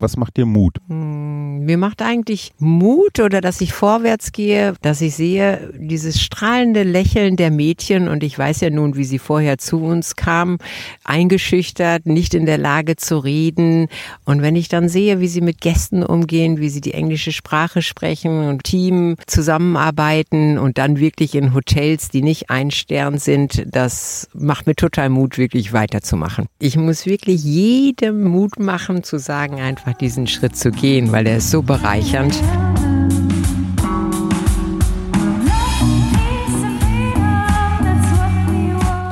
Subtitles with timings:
[0.00, 0.78] Was macht dir Mut?
[0.88, 6.82] Hm, mir macht eigentlich Mut oder dass ich vorwärts gehe, dass ich sehe dieses strahlende
[6.82, 10.58] Lächeln der Mädchen und ich weiß ja nun, wie sie vorher zu uns kamen,
[11.04, 13.86] eingeschüchtert, nicht in der Lage zu reden.
[14.24, 17.80] Und wenn ich dann sehe, wie sie mit Gästen umgehen, wie sie die englische Sprache
[17.80, 24.28] sprechen und Team zusammenarbeiten und dann wirklich in Hotels, die nicht ein Stern sind, das
[24.34, 26.46] macht mir total Mut, wirklich weiterzumachen.
[26.58, 31.36] Ich muss wirklich jedem Mut machen, zu sagen einfach, diesen Schritt zu gehen, weil er
[31.36, 32.34] ist so bereichernd.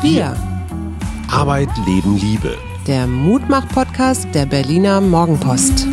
[0.02, 0.34] Wir.
[1.30, 2.56] Arbeit, Leben, Liebe.
[2.86, 5.86] Der Mutmach-Podcast der Berliner Morgenpost.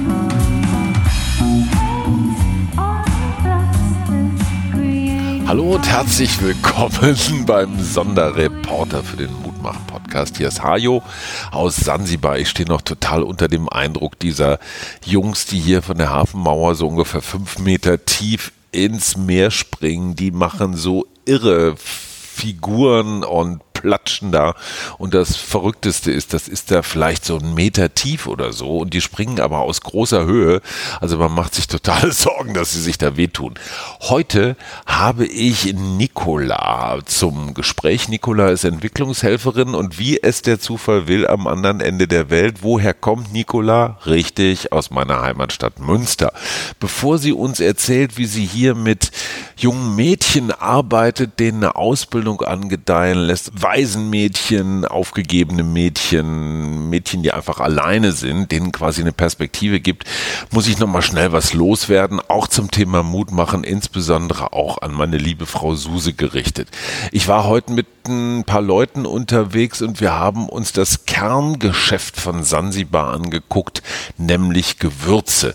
[5.46, 9.32] Hallo und herzlich willkommen beim Sonderreporter für den
[9.70, 10.38] Mutmach-Podcast.
[10.38, 11.04] Hier ist Hajo
[11.52, 12.38] aus Sansibar.
[12.40, 14.60] Ich stehe noch total unter dem Eindruck dieser
[15.06, 20.16] Jungs, die hier von der Hafenmauer so ungefähr fünf Meter tief ins Meer springen.
[20.16, 24.56] Die machen so irre Figuren und platschen da.
[24.98, 28.80] Und das Verrückteste ist, das ist da vielleicht so ein Meter tief oder so.
[28.80, 30.62] Und die springen aber aus großer Höhe.
[31.00, 33.56] Also man macht sich total Sorgen, dass sie sich da wehtun.
[34.02, 38.10] Heute habe ich Nicola zum Gespräch.
[38.10, 42.58] Nicola ist Entwicklungshelferin und wie es der Zufall will, am anderen Ende der Welt.
[42.62, 43.98] Woher kommt Nicola?
[44.06, 46.34] Richtig, aus meiner Heimatstadt Münster.
[46.80, 49.12] Bevor sie uns erzählt, wie sie hier mit
[49.58, 58.14] jungen Mädchen arbeitet, denen eine Ausbildung angedeihen lässt, Waisenmädchen, aufgegebene Mädchen, Mädchen, die einfach alleine
[58.14, 60.06] sind, denen quasi eine Perspektive gibt,
[60.50, 65.18] muss ich nochmal schnell was loswerden, auch zum Thema Mut machen, insbesondere auch an meine
[65.20, 66.70] liebe Frau Suse gerichtet.
[67.12, 72.44] Ich war heute mit ein paar Leuten unterwegs und wir haben uns das Kerngeschäft von
[72.44, 73.84] Sansibar angeguckt,
[74.18, 75.54] nämlich Gewürze.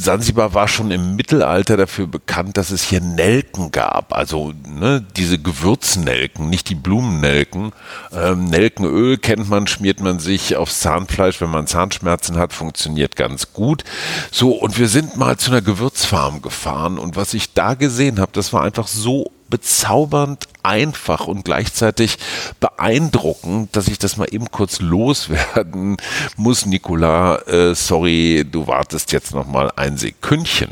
[0.00, 5.38] Sansibar war schon im Mittelalter dafür bekannt, dass es hier Nelken gab, also ne, diese
[5.38, 7.72] Gewürznelken, nicht die Blumennelken.
[8.12, 13.52] Ähm, Nelkenöl kennt man, schmiert man sich aufs Zahnfleisch, wenn man Zahnschmerzen hat, funktioniert ganz
[13.52, 13.84] gut.
[14.30, 18.32] So, und wir sind mal zu einer Gewürzfarm gefahren und was ich da gesehen habe,
[18.32, 22.16] das war einfach so bezaubernd einfach und gleichzeitig
[22.58, 25.98] beeindruckend, dass ich das mal eben kurz loswerden
[26.36, 27.36] muss, Nicola.
[27.46, 30.70] Äh, sorry, du wartest jetzt noch mal ein Sekündchen.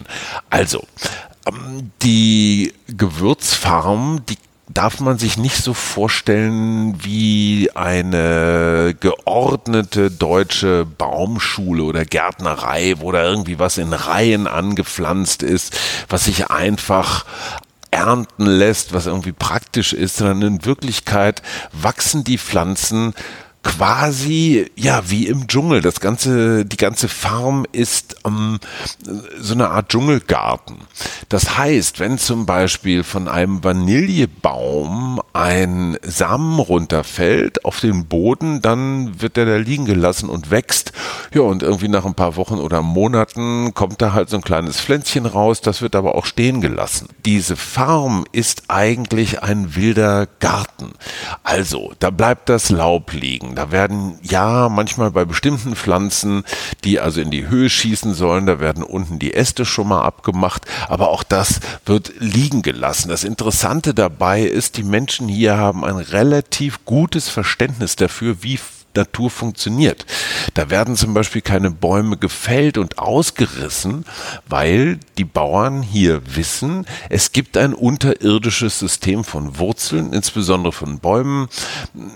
[0.49, 0.83] Also,
[1.47, 4.39] ähm, die Gewürzfarm, die
[4.73, 13.25] darf man sich nicht so vorstellen wie eine geordnete deutsche Baumschule oder Gärtnerei, wo da
[13.25, 15.77] irgendwie was in Reihen angepflanzt ist,
[16.09, 17.27] was sich einfach
[17.91, 21.43] ernten lässt, was irgendwie praktisch ist, sondern in Wirklichkeit
[21.73, 23.15] wachsen die Pflanzen
[23.63, 25.83] quasi ja wie im Dschungel.
[25.83, 28.59] Das ganze, die ganze Farm ist ähm,
[29.39, 30.79] so eine Art Dschungelgarten.
[31.29, 39.21] Das heißt, wenn zum Beispiel von einem Vanillebaum ein Samen runterfällt auf den Boden, dann
[39.21, 40.93] wird der da liegen gelassen und wächst.
[41.35, 44.81] Ja, und irgendwie nach ein paar Wochen oder Monaten kommt da halt so ein kleines
[44.81, 47.09] Pflänzchen raus, das wird aber auch stehen gelassen.
[47.25, 50.93] Diese Farm ist eigentlich ein wilder Garten.
[51.45, 56.45] Also, da bleibt das Laub liegen da werden ja manchmal bei bestimmten Pflanzen,
[56.85, 60.67] die also in die Höhe schießen sollen, da werden unten die Äste schon mal abgemacht,
[60.89, 63.09] aber auch das wird liegen gelassen.
[63.09, 68.59] Das Interessante dabei ist, die Menschen hier haben ein relativ gutes Verständnis dafür, wie
[68.97, 70.07] Natur funktioniert.
[70.55, 74.05] Da werden zum Beispiel keine Bäume gefällt und ausgerissen,
[74.49, 81.49] weil die Bauern hier wissen, es gibt ein unterirdisches System von Wurzeln, insbesondere von Bäumen.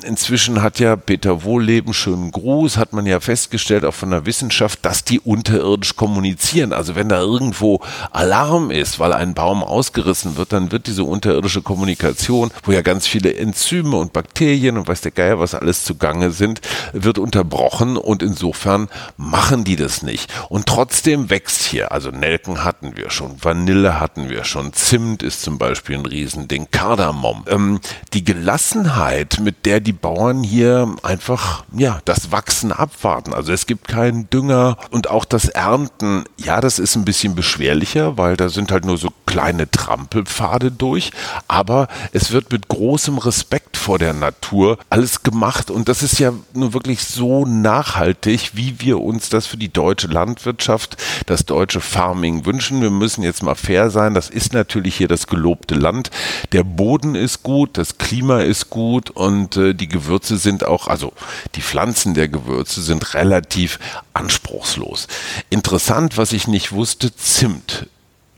[0.03, 4.85] Inzwischen hat ja Peter Wohlleben, schönen Gruß, hat man ja festgestellt, auch von der Wissenschaft,
[4.85, 6.73] dass die unterirdisch kommunizieren.
[6.73, 7.81] Also wenn da irgendwo
[8.11, 13.07] Alarm ist, weil ein Baum ausgerissen wird, dann wird diese unterirdische Kommunikation, wo ja ganz
[13.07, 16.61] viele Enzyme und Bakterien und weiß der Geier was alles zugange sind,
[16.93, 20.33] wird unterbrochen und insofern machen die das nicht.
[20.49, 25.43] Und trotzdem wächst hier, also Nelken hatten wir schon, Vanille hatten wir schon, Zimt ist
[25.43, 27.45] zum Beispiel ein Riesending, Kardamom.
[27.49, 27.81] Ähm,
[28.13, 33.33] die Gelassenheit, mit der die Bauern hier einfach, ja, das Wachsen abwarten.
[33.33, 38.17] Also es gibt keinen Dünger und auch das Ernten, ja, das ist ein bisschen beschwerlicher,
[38.17, 41.11] weil da sind halt nur so kleine Trampelpfade durch,
[41.49, 46.33] aber es wird mit großem Respekt vor der Natur alles gemacht und das ist ja
[46.57, 50.97] nun wirklich so nachhaltig, wie wir uns das für die deutsche Landwirtschaft,
[51.27, 52.83] das deutsche Farming wünschen.
[52.83, 54.15] Wir müssen jetzt mal fair sein.
[54.15, 56.11] Das ist natürlich hier das gelobte Land.
[56.53, 61.13] Der Boden ist gut, das Klima ist gut und äh, die Gewürze sind auch, also
[61.55, 63.79] die Pflanzen der Gewürze sind relativ
[64.13, 65.09] anspruchslos.
[65.51, 67.87] Interessant, was ich nicht wusste, Zimt.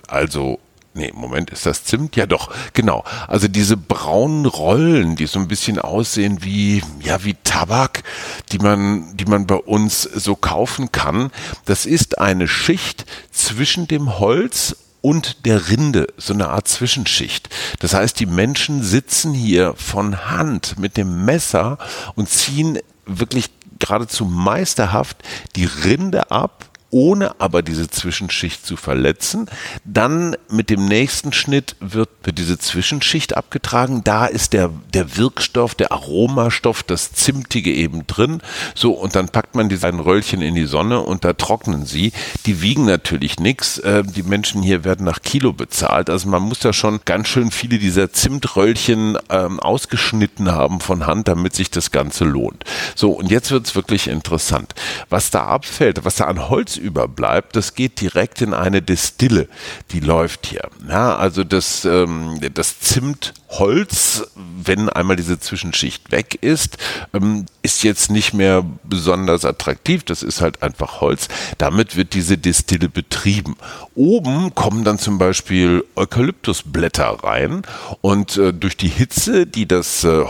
[0.09, 0.61] Also
[0.97, 2.17] Nee, Moment, ist das Zimt?
[2.17, 3.05] Ja doch, genau.
[3.29, 8.03] Also diese braunen Rollen, die so ein bisschen aussehen wie, ja, wie Tabak,
[8.51, 11.31] die man, die man bei uns so kaufen kann.
[11.67, 17.51] Das ist eine Schicht zwischen dem Holz und der Rinde, so eine Art Zwischenschicht.
[17.81, 21.77] Das heißt, die Menschen sitzen hier von Hand mit dem Messer
[22.15, 25.19] und ziehen wirklich geradezu meisterhaft
[25.57, 29.51] die Rinde ab ohne aber diese Zwischenschicht zu verletzen.
[29.85, 34.03] Dann mit dem nächsten Schnitt wird, wird diese Zwischenschicht abgetragen.
[34.05, 38.41] Da ist der, der Wirkstoff, der Aromastoff, das Zimtige eben drin.
[38.75, 42.13] So, und dann packt man diese Röllchen in die Sonne und da trocknen sie.
[42.47, 43.79] Die wiegen natürlich nichts.
[43.79, 46.09] Äh, die Menschen hier werden nach Kilo bezahlt.
[46.11, 51.29] Also man muss da schon ganz schön viele dieser Zimtröllchen ähm, ausgeschnitten haben von Hand,
[51.29, 52.65] damit sich das Ganze lohnt.
[52.95, 54.75] So, und jetzt wird es wirklich interessant.
[55.09, 59.49] Was da abfällt, was da an Holz überbleibt, das geht direkt in eine Destille,
[59.91, 60.69] die läuft hier.
[60.89, 66.79] Ja, also das, ähm, das Zimtholz, wenn einmal diese Zwischenschicht weg ist,
[67.13, 70.05] ähm, ist jetzt nicht mehr besonders attraktiv.
[70.05, 71.29] Das ist halt einfach Holz.
[71.59, 73.57] Damit wird diese Destille betrieben.
[73.95, 77.63] Oben kommen dann zum Beispiel Eukalyptusblätter rein
[78.01, 80.25] und äh, durch die Hitze, die das äh,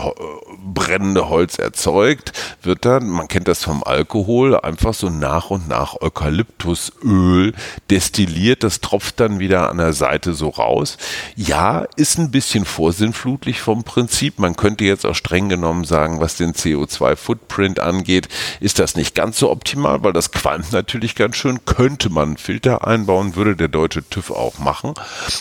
[0.73, 2.31] brennende Holz erzeugt,
[2.63, 5.95] wird dann, man kennt das vom Alkohol, einfach so nach und nach
[6.37, 7.53] Eukalyptusöl
[7.89, 8.63] destilliert.
[8.63, 10.97] Das tropft dann wieder an der Seite so raus.
[11.35, 14.39] Ja, ist ein bisschen vorsinnflutlich vom Prinzip.
[14.39, 18.27] Man könnte jetzt auch streng genommen sagen, was den CO2-Footprint angeht,
[18.59, 21.65] ist das nicht ganz so optimal, weil das qualmt natürlich ganz schön.
[21.65, 24.93] Könnte man einen Filter einbauen, würde der deutsche TÜV auch machen.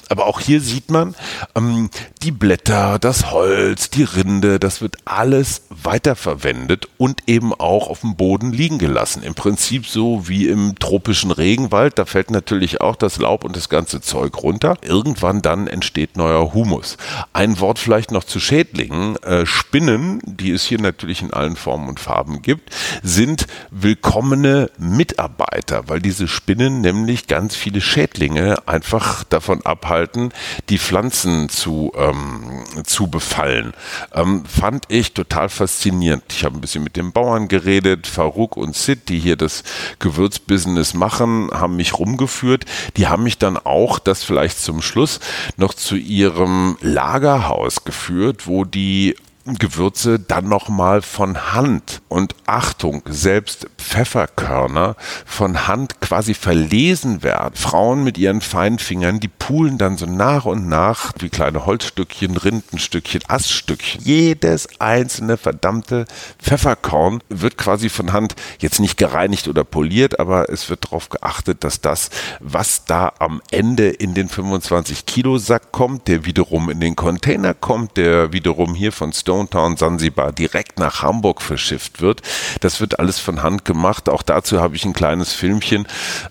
[0.08, 1.14] Aber auch hier sieht man,
[1.54, 1.90] ähm,
[2.22, 8.16] die Blätter, das Holz, die Rinde, das wird alles weiterverwendet und eben auch auf dem
[8.16, 9.22] Boden liegen gelassen.
[9.22, 13.68] Im Prinzip so wie im tropischen Regenwald, da fällt natürlich auch das Laub und das
[13.68, 14.76] ganze Zeug runter.
[14.82, 16.96] Irgendwann dann entsteht neuer Humus.
[17.32, 19.16] Ein Wort vielleicht noch zu Schädlingen.
[19.24, 22.70] Äh, Spinnen, die es hier natürlich in allen Formen und Farben gibt,
[23.02, 30.32] sind willkommene Mitarbeiter, weil diese Spinnen nämlich ganz viele Schädlinge einfach davon abhalten,
[30.68, 33.72] die Pflanzen zu, ähm, zu befallen.
[34.14, 36.22] Ähm, fand ich total faszinierend.
[36.28, 39.64] Ich habe ein bisschen mit den Bauern geredet, Farouk und Sid, die hier das
[39.98, 42.64] Gewürzbusiness machen, haben mich rumgeführt.
[42.96, 45.20] Die haben mich dann auch, das vielleicht zum Schluss,
[45.56, 49.16] noch zu ihrem Lagerhaus geführt, wo die
[49.54, 57.54] Gewürze dann nochmal von Hand und Achtung, selbst Pfefferkörner von Hand quasi verlesen werden.
[57.54, 63.22] Frauen mit ihren Feinfingern, die pulen dann so nach und nach wie kleine Holzstückchen, Rindenstückchen,
[63.28, 64.02] Aststückchen.
[64.02, 66.06] Jedes einzelne verdammte
[66.40, 71.62] Pfefferkorn wird quasi von Hand jetzt nicht gereinigt oder poliert, aber es wird darauf geachtet,
[71.62, 72.10] dass das,
[72.40, 77.54] was da am Ende in den 25 Kilo Sack kommt, der wiederum in den Container
[77.54, 82.22] kommt, der wiederum hier von Stone Stone Town Sansibar direkt nach Hamburg verschifft wird.
[82.60, 84.08] Das wird alles von Hand gemacht.
[84.08, 85.86] Auch dazu habe ich ein kleines Filmchen.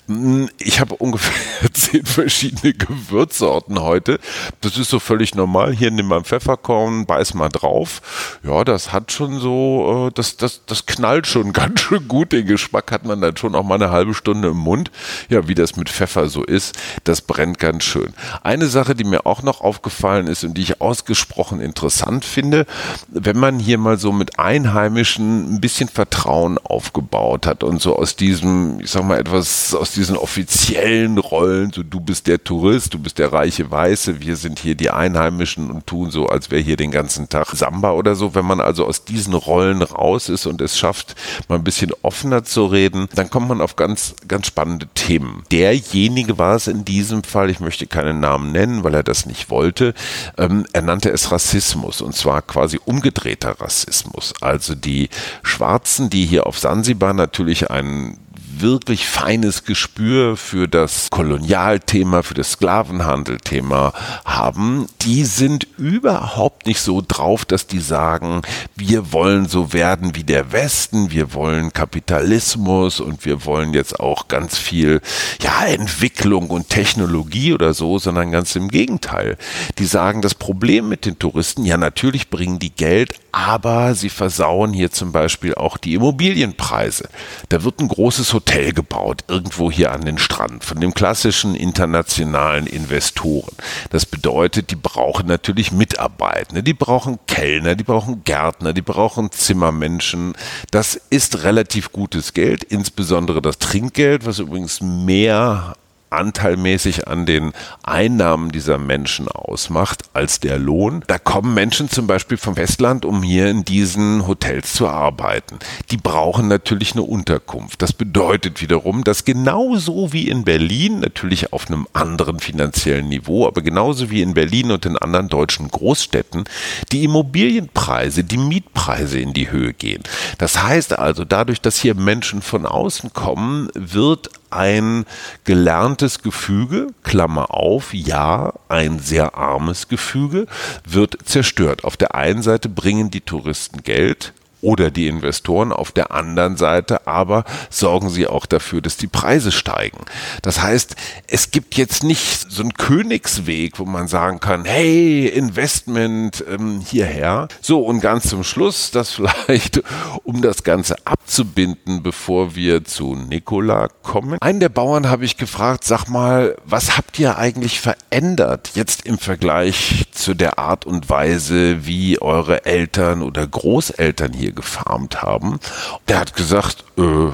[0.08, 4.20] Hm, ich habe ungefähr zehn verschiedene Gewürzsorten heute.
[4.62, 5.72] Das ist so völlig normal.
[5.72, 8.02] Hier nimm mal Pfefferkorn, beiß mal drauf.
[8.44, 12.32] Ja, das hat schon so, äh, das, das, das knallt schon ganz schön gut.
[12.32, 14.90] Den Geschmack hat man dann schon auch mal eine halbe Stunde im Mund.
[15.30, 18.16] Ja, wie das mit Pfeffer so ist, das brennt ganz schön.
[18.42, 22.66] Eine Sache, die mir auch noch aufgefallen ist und die ich ausgesprochen interessant finde,
[23.10, 28.16] wenn man hier mal so mit Einheimischen ein bisschen Vertrauen aufgebaut hat und so aus
[28.16, 33.00] diesem, ich sag mal etwas, aus diesen offiziellen Rollen, so du bist der Tourist, du
[33.00, 36.78] bist der reiche Weiße, wir sind hier die Einheimischen und tun so, als wäre hier
[36.78, 38.36] den ganzen Tag Samba oder so.
[38.36, 41.16] Wenn man also aus diesen Rollen raus ist und es schafft,
[41.48, 45.44] mal ein bisschen offener zu reden, dann kommt man auf ganz, ganz spannende Themen.
[45.52, 49.50] Derjenige war es in diesem Fall, ich möchte keinen Namen nennen, weil er das nicht
[49.50, 49.94] wollte,
[50.38, 54.34] ähm, er nannte es Rassismus und zwar quasi umgedrehter Rassismus.
[54.42, 55.10] Also die
[55.44, 58.18] Schwarzen, die hier auf Sansibar natürlich einen
[58.62, 63.94] wirklich feines Gespür für das Kolonialthema, für das Sklavenhandelthema
[64.24, 68.42] haben, die sind überhaupt nicht so drauf, dass die sagen,
[68.76, 74.28] wir wollen so werden wie der Westen, wir wollen Kapitalismus und wir wollen jetzt auch
[74.28, 75.02] ganz viel
[75.42, 79.38] ja, Entwicklung und Technologie oder so, sondern ganz im Gegenteil.
[79.78, 84.72] Die sagen, das Problem mit den Touristen, ja natürlich bringen die Geld, aber sie versauen
[84.72, 87.10] hier zum Beispiel auch die Immobilienpreise.
[87.50, 91.56] Da wird ein großes Hotel Hotel gebaut, irgendwo hier an den Strand, von dem klassischen
[91.56, 93.52] internationalen Investoren.
[93.90, 100.34] Das bedeutet, die brauchen natürlich Mitarbeitende, die brauchen Kellner, die brauchen Gärtner, die brauchen Zimmermenschen.
[100.72, 105.76] Das ist relativ gutes Geld, insbesondere das Trinkgeld, was übrigens mehr
[106.16, 107.52] anteilmäßig an den
[107.84, 111.04] Einnahmen dieser Menschen ausmacht als der Lohn.
[111.08, 115.60] Da kommen Menschen zum Beispiel vom Festland, um hier in diesen Hotels zu arbeiten.
[115.92, 117.82] Die brauchen natürlich eine Unterkunft.
[117.82, 123.62] Das bedeutet wiederum, dass genauso wie in Berlin, natürlich auf einem anderen finanziellen Niveau, aber
[123.62, 126.46] genauso wie in Berlin und in anderen deutschen Großstädten,
[126.92, 130.04] die Immobilienpreise, die Mietpreise in die Höhe gehen.
[130.38, 135.06] Das heißt also, dadurch, dass hier Menschen von außen kommen, wird ein
[135.44, 140.48] gelerntes Gefüge, Klammer auf, ja, ein sehr armes Gefüge,
[140.86, 141.84] wird zerstört.
[141.84, 144.34] Auf der einen Seite bringen die Touristen Geld,
[144.66, 145.72] oder die Investoren.
[145.72, 150.00] Auf der anderen Seite aber sorgen sie auch dafür, dass die Preise steigen.
[150.42, 150.96] Das heißt,
[151.28, 157.48] es gibt jetzt nicht so einen Königsweg, wo man sagen kann, hey, Investment ähm, hierher.
[157.62, 159.84] So, und ganz zum Schluss, das vielleicht,
[160.24, 164.40] um das Ganze abzubinden, bevor wir zu Nikola kommen.
[164.42, 169.20] Einen der Bauern habe ich gefragt, sag mal, was habt ihr eigentlich verändert jetzt im
[169.20, 175.60] Vergleich zu der Art und Weise, wie eure Eltern oder Großeltern hier gefarmt haben.
[176.08, 177.32] Der hat gesagt, äh,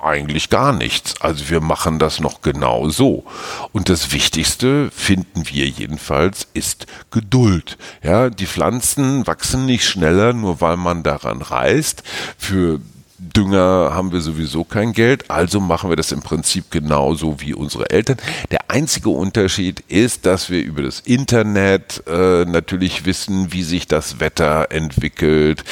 [0.00, 1.20] eigentlich gar nichts.
[1.20, 3.24] Also wir machen das noch genau so.
[3.72, 7.76] Und das Wichtigste finden wir jedenfalls ist Geduld.
[8.02, 12.02] Ja, die Pflanzen wachsen nicht schneller, nur weil man daran reißt.
[12.38, 12.80] Für
[13.22, 17.88] Dünger haben wir sowieso kein Geld, also machen wir das im Prinzip genauso wie unsere
[17.90, 18.16] Eltern.
[18.50, 24.18] Der einzige Unterschied ist, dass wir über das Internet äh, natürlich wissen, wie sich das
[24.18, 25.62] Wetter entwickelt.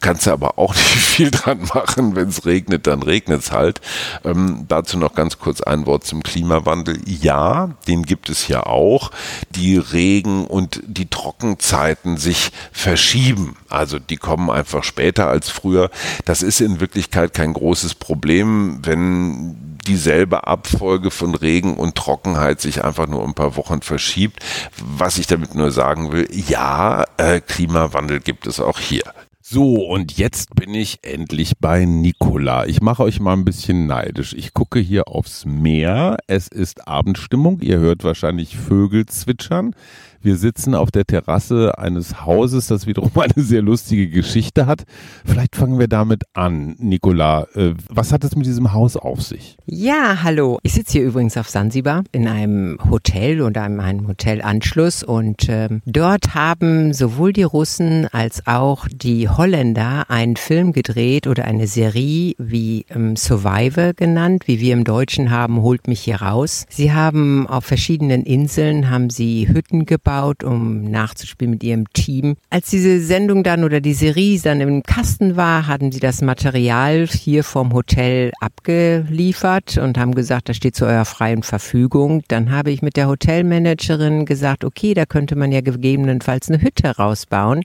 [0.00, 2.14] Kannst du aber auch nicht viel dran machen.
[2.14, 3.80] Wenn es regnet, dann regnet es halt.
[4.24, 7.00] Ähm, dazu noch ganz kurz ein Wort zum Klimawandel.
[7.06, 9.10] Ja, den gibt es ja auch.
[9.50, 13.56] Die Regen- und die Trockenzeiten sich verschieben.
[13.68, 15.90] Also die kommen einfach später als früher.
[16.24, 22.60] Das ist in Wirklichkeit Wirklichkeit kein großes Problem, wenn dieselbe Abfolge von Regen und Trockenheit
[22.60, 24.44] sich einfach nur ein paar Wochen verschiebt.
[24.76, 29.04] Was ich damit nur sagen will, ja, äh, Klimawandel gibt es auch hier.
[29.40, 32.66] So, und jetzt bin ich endlich bei Nikola.
[32.66, 34.34] Ich mache euch mal ein bisschen neidisch.
[34.34, 36.18] Ich gucke hier aufs Meer.
[36.26, 37.60] Es ist Abendstimmung.
[37.60, 39.74] Ihr hört wahrscheinlich Vögel zwitschern.
[40.22, 44.82] Wir sitzen auf der Terrasse eines Hauses, das wiederum eine sehr lustige Geschichte hat.
[45.24, 46.74] Vielleicht fangen wir damit an.
[46.78, 49.56] Nicola, äh, was hat es mit diesem Haus auf sich?
[49.64, 50.58] Ja, hallo.
[50.62, 56.34] Ich sitze hier übrigens auf Sansibar in einem Hotel in einem Hotelanschluss und ähm, dort
[56.34, 62.84] haben sowohl die Russen als auch die Holländer einen Film gedreht oder eine Serie wie
[62.90, 66.66] ähm, Survivor genannt, wie wir im Deutschen haben, holt mich hier raus.
[66.68, 72.36] Sie haben auf verschiedenen Inseln haben sie Hütten gebaut aufgebaut, um nachzuspielen mit ihrem Team.
[72.50, 77.06] Als diese Sendung dann oder die Serie dann im Kasten war, hatten sie das Material
[77.06, 82.22] hier vom Hotel abgeliefert und haben gesagt, das steht zu eurer freien Verfügung.
[82.28, 86.96] Dann habe ich mit der Hotelmanagerin gesagt, okay, da könnte man ja gegebenenfalls eine Hütte
[86.96, 87.62] rausbauen.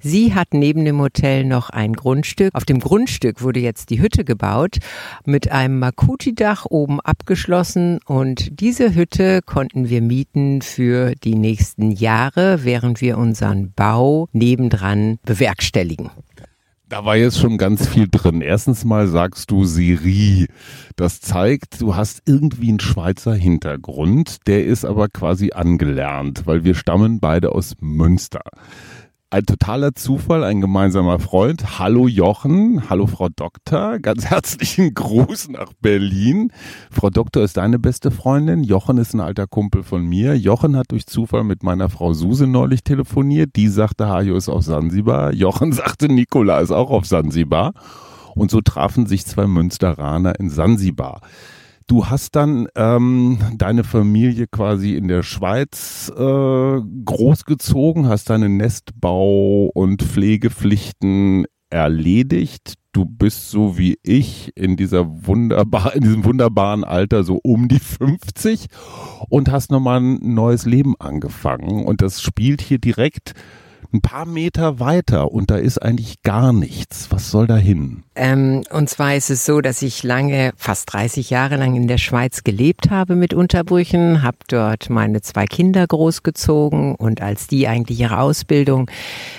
[0.00, 2.54] Sie hat neben dem Hotel noch ein Grundstück.
[2.54, 4.78] Auf dem Grundstück wurde jetzt die Hütte gebaut,
[5.24, 12.04] mit einem Makuti-Dach oben abgeschlossen und diese Hütte konnten wir mieten für die nächsten nächsten
[12.04, 16.10] Jahre, während wir unseren Bau nebendran bewerkstelligen.
[16.88, 18.40] Da war jetzt schon ganz viel drin.
[18.40, 20.46] Erstens mal sagst du Serie.
[20.94, 24.46] Das zeigt, du hast irgendwie einen Schweizer Hintergrund.
[24.46, 28.42] Der ist aber quasi angelernt, weil wir stammen beide aus Münster
[29.30, 31.80] ein totaler Zufall, ein gemeinsamer Freund.
[31.80, 36.52] Hallo Jochen, hallo Frau Doktor, ganz herzlichen Gruß nach Berlin.
[36.92, 40.38] Frau Doktor ist deine beste Freundin, Jochen ist ein alter Kumpel von mir.
[40.38, 44.62] Jochen hat durch Zufall mit meiner Frau Suse neulich telefoniert, die sagte, Hajo ist auf
[44.62, 45.32] Sansibar.
[45.32, 47.72] Jochen sagte, Nikola ist auch auf Sansibar.
[48.36, 51.20] Und so trafen sich zwei Münsteraner in Sansibar.
[51.88, 59.70] Du hast dann ähm, deine Familie quasi in der Schweiz äh, großgezogen, hast deine Nestbau-
[59.72, 62.74] und Pflegepflichten erledigt.
[62.90, 67.78] Du bist so wie ich in dieser wunderbar, in diesem wunderbaren Alter so um die
[67.78, 68.66] 50
[69.28, 71.84] und hast nochmal ein neues Leben angefangen.
[71.84, 73.34] Und das spielt hier direkt
[73.92, 77.12] ein paar Meter weiter und da ist eigentlich gar nichts.
[77.12, 78.05] Was soll da hin?
[78.16, 81.98] Ähm, und zwar ist es so, dass ich lange, fast 30 Jahre lang in der
[81.98, 88.00] Schweiz gelebt habe mit Unterbrüchen, habe dort meine zwei Kinder großgezogen und als die eigentlich
[88.00, 88.90] ihre Ausbildung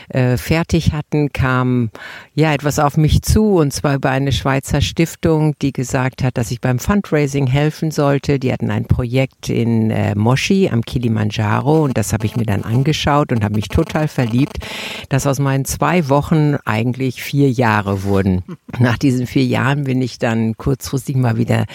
[0.09, 1.89] äh, fertig hatten, kam
[2.35, 6.51] ja etwas auf mich zu und zwar über eine Schweizer Stiftung, die gesagt hat, dass
[6.51, 8.37] ich beim Fundraising helfen sollte.
[8.37, 12.63] Die hatten ein Projekt in äh, Moshi am Kilimanjaro und das habe ich mir dann
[12.63, 14.59] angeschaut und habe mich total verliebt,
[15.09, 18.43] dass aus meinen zwei Wochen eigentlich vier Jahre wurden.
[18.79, 21.65] Nach diesen vier Jahren bin ich dann kurzfristig mal wieder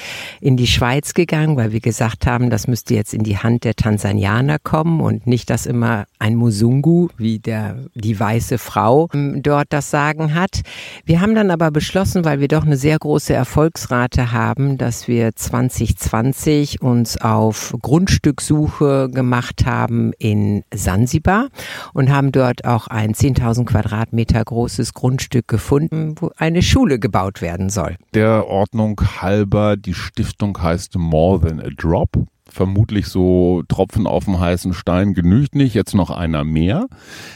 [0.43, 3.75] in die Schweiz gegangen, weil wir gesagt haben, das müsste jetzt in die Hand der
[3.75, 9.69] Tansanianer kommen und nicht, dass immer ein Musungu, wie der, die weiße Frau, ähm, dort
[9.71, 10.61] das Sagen hat.
[11.07, 15.35] Wir haben dann aber beschlossen, weil wir doch eine sehr große Erfolgsrate haben, dass wir
[15.35, 21.49] 2020 uns auf Grundstückssuche gemacht haben in Sansibar
[21.95, 27.41] und haben dort auch ein 10.000 Quadratmeter großes Grundstück gefunden, wo eine Schule Schule gebaut
[27.41, 27.97] werden soll.
[28.13, 32.11] Der Ordnung halber, die Stiftung heißt More Than a Drop
[32.53, 36.87] vermutlich so Tropfen auf dem heißen Stein genügt nicht, jetzt noch einer mehr.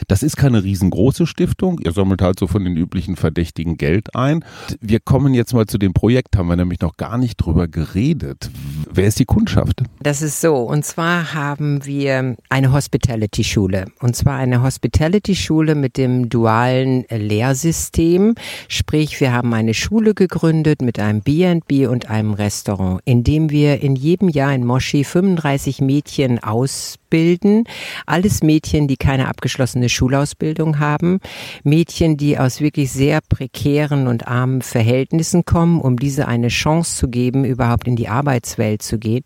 [0.09, 1.81] Das ist keine riesengroße Stiftung.
[1.85, 4.45] Ihr sammelt halt so von den üblichen Verdächtigen Geld ein.
[4.81, 8.51] Wir kommen jetzt mal zu dem Projekt, haben wir nämlich noch gar nicht drüber geredet.
[8.93, 9.83] Wer ist die Kundschaft?
[10.01, 10.57] Das ist so.
[10.57, 13.87] Und zwar haben wir eine Hospitality-Schule.
[14.01, 18.35] Und zwar eine Hospitality-Schule mit dem dualen Lehrsystem.
[18.69, 23.81] Sprich, wir haben eine Schule gegründet mit einem B&B und einem Restaurant, in dem wir
[23.81, 27.65] in jedem Jahr in Moschee 35 Mädchen ausbilden.
[28.05, 31.21] Alles Mädchen, die keine abgeschlossene Schulausbildung haben.
[31.65, 37.09] Mädchen, die aus wirklich sehr prekären und armen Verhältnissen kommen, um diese eine Chance zu
[37.09, 39.25] geben, überhaupt in die Arbeitswelt zu gehen.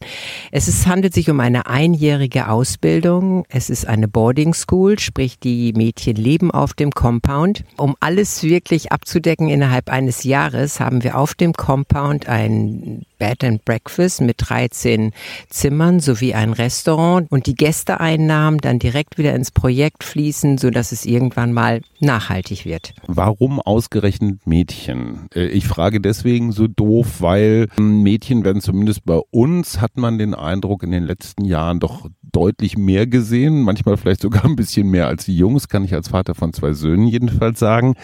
[0.52, 3.44] Es ist, handelt sich um eine einjährige Ausbildung.
[3.48, 7.64] Es ist eine Boarding School, sprich die Mädchen leben auf dem Compound.
[7.76, 13.64] Um alles wirklich abzudecken innerhalb eines Jahres haben wir auf dem Compound ein Bed and
[13.64, 15.12] Breakfast mit 13
[15.48, 20.90] Zimmern sowie ein Restaurant und die Gästeeinnahmen dann direkt wieder ins Projekt fließen, so dass
[20.90, 22.94] es irgendwann mal nachhaltig wird.
[23.06, 25.28] Warum ausgerechnet Mädchen?
[25.34, 30.18] Äh, ich frage deswegen so doof, weil ähm, Mädchen werden zumindest bei uns hat man
[30.18, 34.88] den Eindruck in den letzten Jahren doch deutlich mehr gesehen, manchmal vielleicht sogar ein bisschen
[34.88, 37.94] mehr als die Jungs, kann ich als Vater von zwei Söhnen jedenfalls sagen.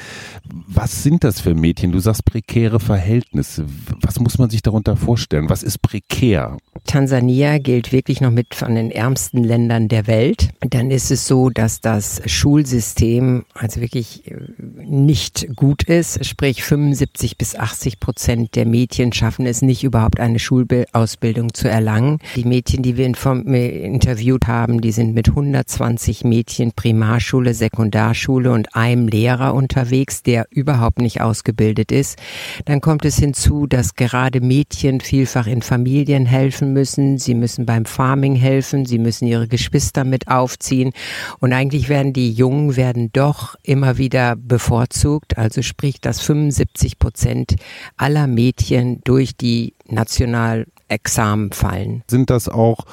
[0.68, 1.92] Was sind das für Mädchen?
[1.92, 3.66] Du sagst prekäre Verhältnisse.
[4.00, 5.49] Was muss man sich darunter vorstellen?
[5.49, 6.56] Was ist prekär?
[6.85, 10.50] Tansania gilt wirklich noch mit von den ärmsten Ländern der Welt.
[10.61, 14.37] Dann ist es so, dass das Schulsystem also wirklich äh,
[14.85, 16.24] nicht gut ist.
[16.24, 22.18] Sprich 75 bis 80 Prozent der Mädchen schaffen es nicht, überhaupt eine Schulausbildung zu erlangen.
[22.35, 24.15] Die Mädchen, die wir interviewt
[24.46, 31.20] haben, die sind mit 120 Mädchen Primarschule, Sekundarschule und einem Lehrer unterwegs, der überhaupt nicht
[31.20, 32.18] ausgebildet ist.
[32.64, 37.18] Dann kommt es hinzu, dass gerade Mädchen vielfach in Familien helfen müssen.
[37.18, 38.87] Sie müssen beim Farming helfen.
[38.87, 40.92] Sie müssen ihre Geschwister mit aufziehen.
[41.40, 45.38] Und eigentlich werden die Jungen werden doch immer wieder bevorzugt.
[45.38, 47.57] Also sprich, dass 75 Prozent
[47.96, 52.02] aller Mädchen durch die Nationalexamen fallen.
[52.09, 52.85] Sind das auch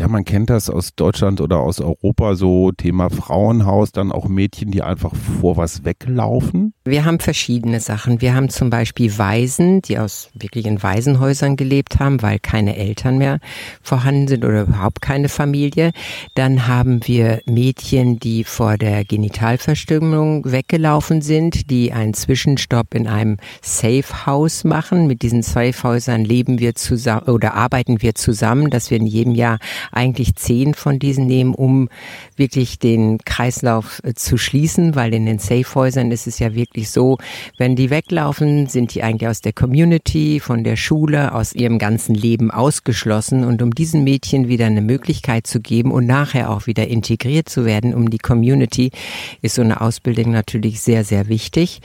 [0.00, 4.70] ja, man kennt das aus Deutschland oder aus Europa, so Thema Frauenhaus, dann auch Mädchen,
[4.70, 6.72] die einfach vor was weglaufen?
[6.84, 8.22] Wir haben verschiedene Sachen.
[8.22, 13.40] Wir haben zum Beispiel Waisen, die aus wirklichen Waisenhäusern gelebt haben, weil keine Eltern mehr
[13.82, 15.92] vorhanden sind oder überhaupt keine Familie.
[16.34, 23.36] Dann haben wir Mädchen, die vor der Genitalverstümmelung weggelaufen sind, die einen Zwischenstopp in einem
[23.60, 25.06] Safe House machen.
[25.06, 29.34] Mit diesen Safe Häusern leben wir zusammen oder arbeiten wir zusammen, dass wir in jedem
[29.34, 29.58] Jahr
[29.92, 31.88] eigentlich zehn von diesen nehmen, um
[32.36, 37.18] wirklich den Kreislauf äh, zu schließen, weil in den Safe-Häusern ist es ja wirklich so,
[37.58, 42.14] wenn die weglaufen, sind die eigentlich aus der Community, von der Schule, aus ihrem ganzen
[42.14, 43.44] Leben ausgeschlossen.
[43.44, 47.64] Und um diesen Mädchen wieder eine Möglichkeit zu geben und nachher auch wieder integriert zu
[47.64, 48.90] werden, um die Community,
[49.42, 51.80] ist so eine Ausbildung natürlich sehr, sehr wichtig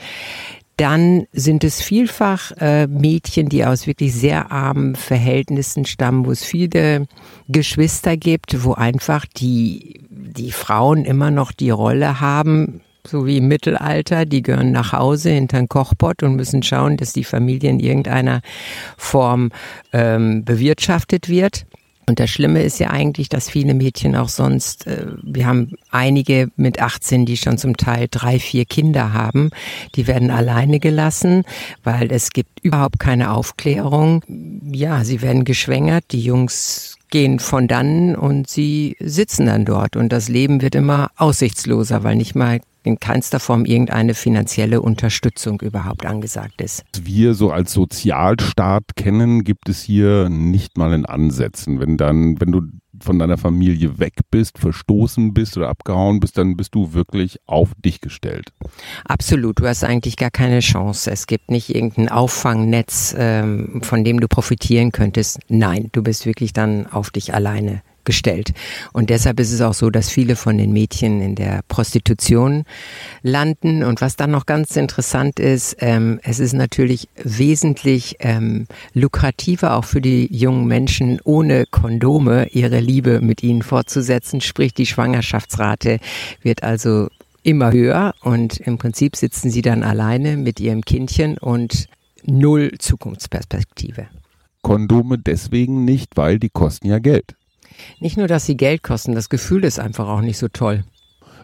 [0.76, 6.44] dann sind es vielfach äh, Mädchen, die aus wirklich sehr armen Verhältnissen stammen, wo es
[6.44, 7.06] viele
[7.48, 13.48] Geschwister gibt, wo einfach die, die Frauen immer noch die Rolle haben, so wie im
[13.48, 17.80] Mittelalter, die gehören nach Hause hinter den Kochpott und müssen schauen, dass die Familie in
[17.80, 18.40] irgendeiner
[18.98, 19.50] Form
[19.92, 21.66] ähm, bewirtschaftet wird.
[22.08, 26.48] Und das Schlimme ist ja eigentlich, dass viele Mädchen auch sonst, äh, wir haben einige
[26.56, 29.50] mit 18, die schon zum Teil drei, vier Kinder haben,
[29.96, 31.42] die werden alleine gelassen,
[31.82, 34.22] weil es gibt überhaupt keine Aufklärung.
[34.70, 40.10] Ja, sie werden geschwängert, die Jungs gehen von dann und sie sitzen dann dort und
[40.12, 46.06] das Leben wird immer aussichtsloser, weil nicht mal in keinster Form irgendeine finanzielle Unterstützung überhaupt
[46.06, 46.84] angesagt ist.
[47.00, 51.80] Wir so als Sozialstaat kennen, gibt es hier nicht mal in Ansätzen.
[51.80, 52.62] Wenn dann, wenn du
[53.02, 57.72] von deiner Familie weg bist, verstoßen bist oder abgehauen bist, dann bist du wirklich auf
[57.84, 58.52] dich gestellt.
[59.04, 61.10] Absolut, du hast eigentlich gar keine Chance.
[61.10, 65.40] Es gibt nicht irgendein Auffangnetz, ähm, von dem du profitieren könntest.
[65.48, 68.54] Nein, du bist wirklich dann auf dich alleine gestellt.
[68.94, 72.64] Und deshalb ist es auch so, dass viele von den Mädchen in der Prostitution
[73.22, 73.82] landen.
[73.82, 79.84] Und was dann noch ganz interessant ist, ähm, es ist natürlich wesentlich ähm, lukrativer auch
[79.84, 84.40] für die jungen Menschen, ohne Kondome ihre Liebe mit ihnen fortzusetzen.
[84.40, 85.98] Sprich, die Schwangerschaftsrate
[86.40, 87.08] wird also
[87.42, 91.86] immer höher und im Prinzip sitzen sie dann alleine mit ihrem Kindchen und
[92.24, 94.08] null Zukunftsperspektive.
[94.62, 97.36] Kondome deswegen nicht, weil die kosten ja Geld.
[98.00, 100.84] Nicht nur, dass sie Geld kosten, das Gefühl ist einfach auch nicht so toll.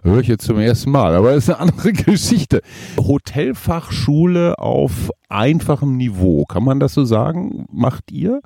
[0.05, 2.61] Höre ich jetzt zum ersten Mal, aber das ist eine andere Geschichte.
[2.99, 7.67] Hotelfachschule auf einfachem Niveau, kann man das so sagen?
[7.71, 8.41] Macht ihr?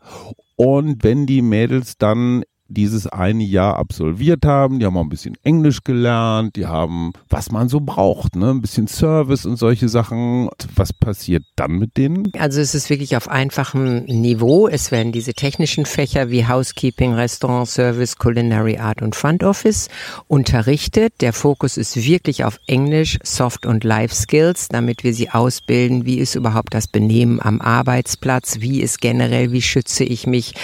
[0.56, 4.78] Und wenn die Mädels dann dieses eine Jahr absolviert haben.
[4.78, 8.50] Die haben auch ein bisschen Englisch gelernt, die haben, was man so braucht, ne?
[8.50, 10.48] ein bisschen Service und solche Sachen.
[10.74, 12.32] Was passiert dann mit denen?
[12.38, 14.68] Also es ist wirklich auf einfachem Niveau.
[14.68, 19.88] Es werden diese technischen Fächer wie Housekeeping, Restaurant, Service, Culinary Art und Front Office
[20.26, 21.14] unterrichtet.
[21.20, 26.04] Der Fokus ist wirklich auf Englisch, Soft und Life Skills, damit wir sie ausbilden.
[26.04, 28.60] Wie ist überhaupt das Benehmen am Arbeitsplatz?
[28.60, 30.54] Wie ist generell, wie schütze ich mich?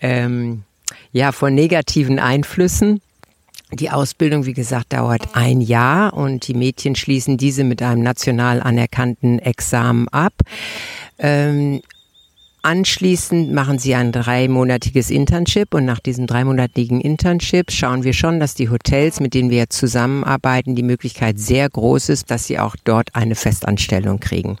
[0.00, 0.62] Ähm,
[1.16, 3.00] ja, vor negativen Einflüssen.
[3.72, 8.60] Die Ausbildung, wie gesagt, dauert ein Jahr und die Mädchen schließen diese mit einem national
[8.60, 10.34] anerkannten Examen ab.
[11.18, 11.80] Ähm,
[12.66, 18.54] Anschließend machen sie ein dreimonatiges Internship und nach diesem dreimonatigen Internship schauen wir schon, dass
[18.54, 23.14] die Hotels, mit denen wir zusammenarbeiten, die Möglichkeit sehr groß ist, dass sie auch dort
[23.14, 24.58] eine Festanstellung kriegen.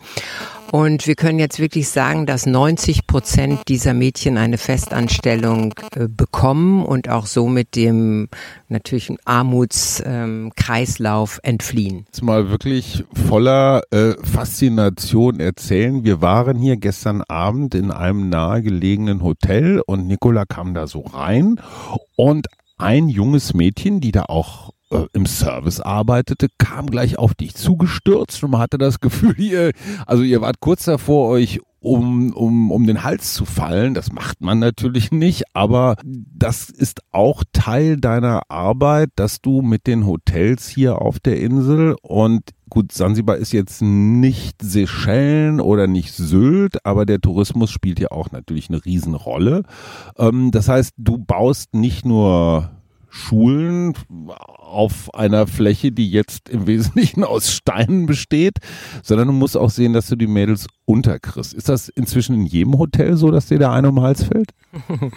[0.72, 6.84] Und wir können jetzt wirklich sagen, dass 90 Prozent dieser Mädchen eine Festanstellung äh, bekommen
[6.84, 8.28] und auch so mit dem
[8.68, 12.04] natürlichen Armutskreislauf ähm, entfliehen.
[12.06, 16.04] Jetzt mal wirklich voller äh, Faszination erzählen.
[16.04, 21.58] Wir waren hier gestern Abend in einem nahegelegenen Hotel und Nicola kam da so rein
[22.16, 22.48] und
[22.78, 24.74] ein junges Mädchen, die da auch
[25.12, 29.72] im Service arbeitete, kam gleich auf dich zugestürzt und man hatte das Gefühl, ihr,
[30.06, 33.94] also ihr wart kurz davor, euch um, um, um den Hals zu fallen.
[33.94, 39.86] Das macht man natürlich nicht, aber das ist auch Teil deiner Arbeit, dass du mit
[39.86, 46.12] den Hotels hier auf der Insel und gut, Sansibar ist jetzt nicht Seychellen oder nicht
[46.12, 49.62] Sylt, aber der Tourismus spielt ja auch natürlich eine Riesenrolle.
[50.18, 52.70] Ähm, das heißt, du baust nicht nur
[53.08, 53.94] Schulen
[54.66, 58.58] auf einer Fläche, die jetzt im Wesentlichen aus Steinen besteht,
[59.02, 61.54] sondern du musst auch sehen, dass du die Mädels unterkriegst.
[61.54, 64.50] Ist das inzwischen in jedem Hotel so, dass dir der eine um den Hals fällt?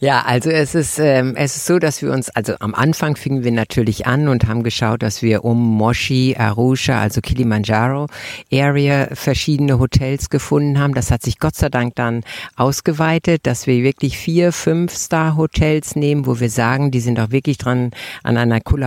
[0.00, 3.44] Ja, also es ist, ähm, es ist so, dass wir uns, also am Anfang fingen
[3.44, 8.06] wir natürlich an und haben geschaut, dass wir um Moshi, Arusha, also Kilimanjaro
[8.52, 10.94] Area verschiedene Hotels gefunden haben.
[10.94, 12.22] Das hat sich Gott sei Dank dann
[12.56, 17.30] ausgeweitet, dass wir wirklich vier, fünf Star Hotels nehmen, wo wir sagen, die sind auch
[17.30, 17.90] wirklich dran
[18.22, 18.83] an einer Kollaboration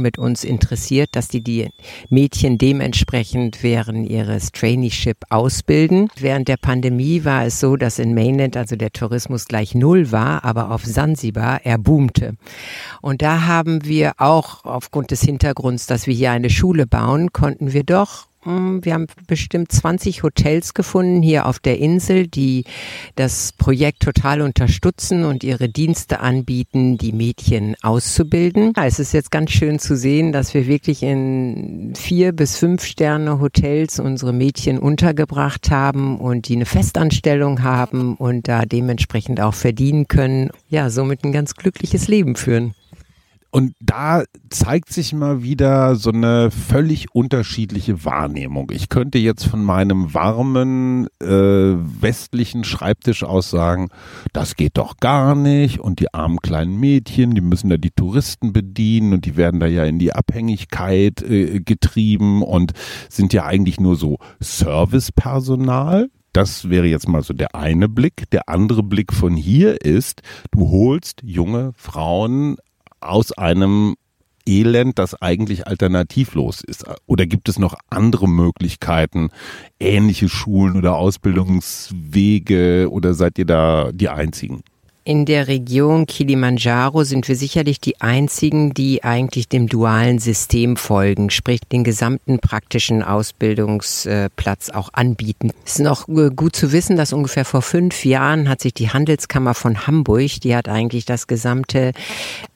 [0.00, 1.68] mit uns interessiert, dass die die
[2.08, 6.08] Mädchen dementsprechend während ihres Traineeship ausbilden.
[6.18, 10.44] Während der Pandemie war es so, dass in Mainland, also der Tourismus gleich null war,
[10.44, 12.36] aber auf Sansibar er boomte.
[13.00, 17.72] Und da haben wir auch aufgrund des Hintergrunds, dass wir hier eine Schule bauen, konnten
[17.72, 22.64] wir doch wir haben bestimmt 20 Hotels gefunden hier auf der Insel, die
[23.16, 28.72] das Projekt total unterstützen und ihre Dienste anbieten, die Mädchen auszubilden.
[28.76, 33.40] Es ist jetzt ganz schön zu sehen, dass wir wirklich in vier bis fünf Sterne
[33.40, 40.06] Hotels unsere Mädchen untergebracht haben und die eine Festanstellung haben und da dementsprechend auch verdienen
[40.06, 40.50] können.
[40.68, 42.74] Ja, somit ein ganz glückliches Leben führen.
[43.56, 48.70] Und da zeigt sich mal wieder so eine völlig unterschiedliche Wahrnehmung.
[48.70, 53.88] Ich könnte jetzt von meinem warmen äh, westlichen Schreibtisch aus sagen,
[54.34, 58.52] das geht doch gar nicht und die armen kleinen Mädchen, die müssen da die Touristen
[58.52, 62.72] bedienen und die werden da ja in die Abhängigkeit äh, getrieben und
[63.08, 66.10] sind ja eigentlich nur so Servicepersonal.
[66.34, 68.28] Das wäre jetzt mal so der eine Blick.
[68.32, 72.58] Der andere Blick von hier ist, du holst junge Frauen
[73.08, 73.96] aus einem
[74.46, 76.84] Elend, das eigentlich alternativlos ist?
[77.06, 79.30] Oder gibt es noch andere Möglichkeiten,
[79.80, 84.62] ähnliche Schulen oder Ausbildungswege oder seid ihr da die einzigen?
[85.06, 91.30] In der Region Kilimanjaro sind wir sicherlich die einzigen, die eigentlich dem dualen System folgen,
[91.30, 95.52] sprich den gesamten praktischen Ausbildungsplatz auch anbieten.
[95.64, 99.54] Es ist noch gut zu wissen, dass ungefähr vor fünf Jahren hat sich die Handelskammer
[99.54, 101.92] von Hamburg, die hat eigentlich das gesamte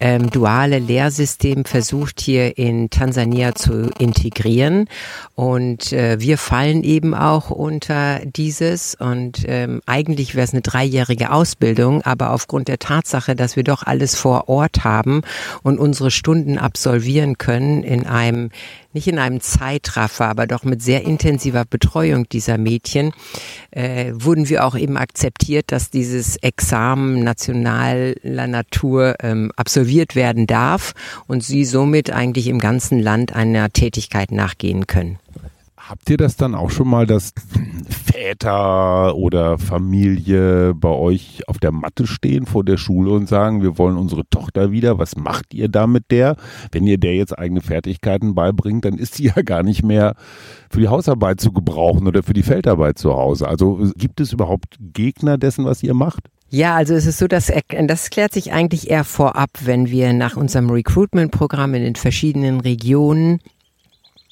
[0.01, 4.89] ähm, duale Lehrsystem versucht, hier in Tansania zu integrieren.
[5.37, 8.97] Und äh, wir fallen eben auch unter dieses.
[8.97, 13.83] Und ähm, eigentlich wäre es eine dreijährige Ausbildung, aber aufgrund der Tatsache, dass wir doch
[13.83, 15.21] alles vor Ort haben
[15.63, 18.49] und unsere Stunden absolvieren können in einem,
[18.95, 23.13] nicht in einem Zeitraffer, aber doch mit sehr intensiver Betreuung dieser Mädchen,
[23.73, 30.95] äh, wurden wir auch eben akzeptiert, dass dieses Examen nationaler Natur ähm, absolviert werden darf
[31.27, 35.19] und sie somit eigentlich im ganzen Land einer Tätigkeit nachgehen können.
[35.91, 37.35] Habt ihr das dann auch schon mal, dass
[37.89, 43.77] Väter oder Familie bei euch auf der Matte stehen vor der Schule und sagen, wir
[43.77, 46.37] wollen unsere Tochter wieder, was macht ihr da mit der?
[46.71, 50.15] Wenn ihr der jetzt eigene Fertigkeiten beibringt, dann ist sie ja gar nicht mehr
[50.71, 53.49] für die Hausarbeit zu gebrauchen oder für die Feldarbeit zu Hause.
[53.49, 56.21] Also gibt es überhaupt Gegner dessen, was ihr macht?
[56.51, 60.37] Ja, also es ist so, dass das klärt sich eigentlich eher vorab, wenn wir nach
[60.37, 63.41] unserem Recruitment-Programm in den verschiedenen Regionen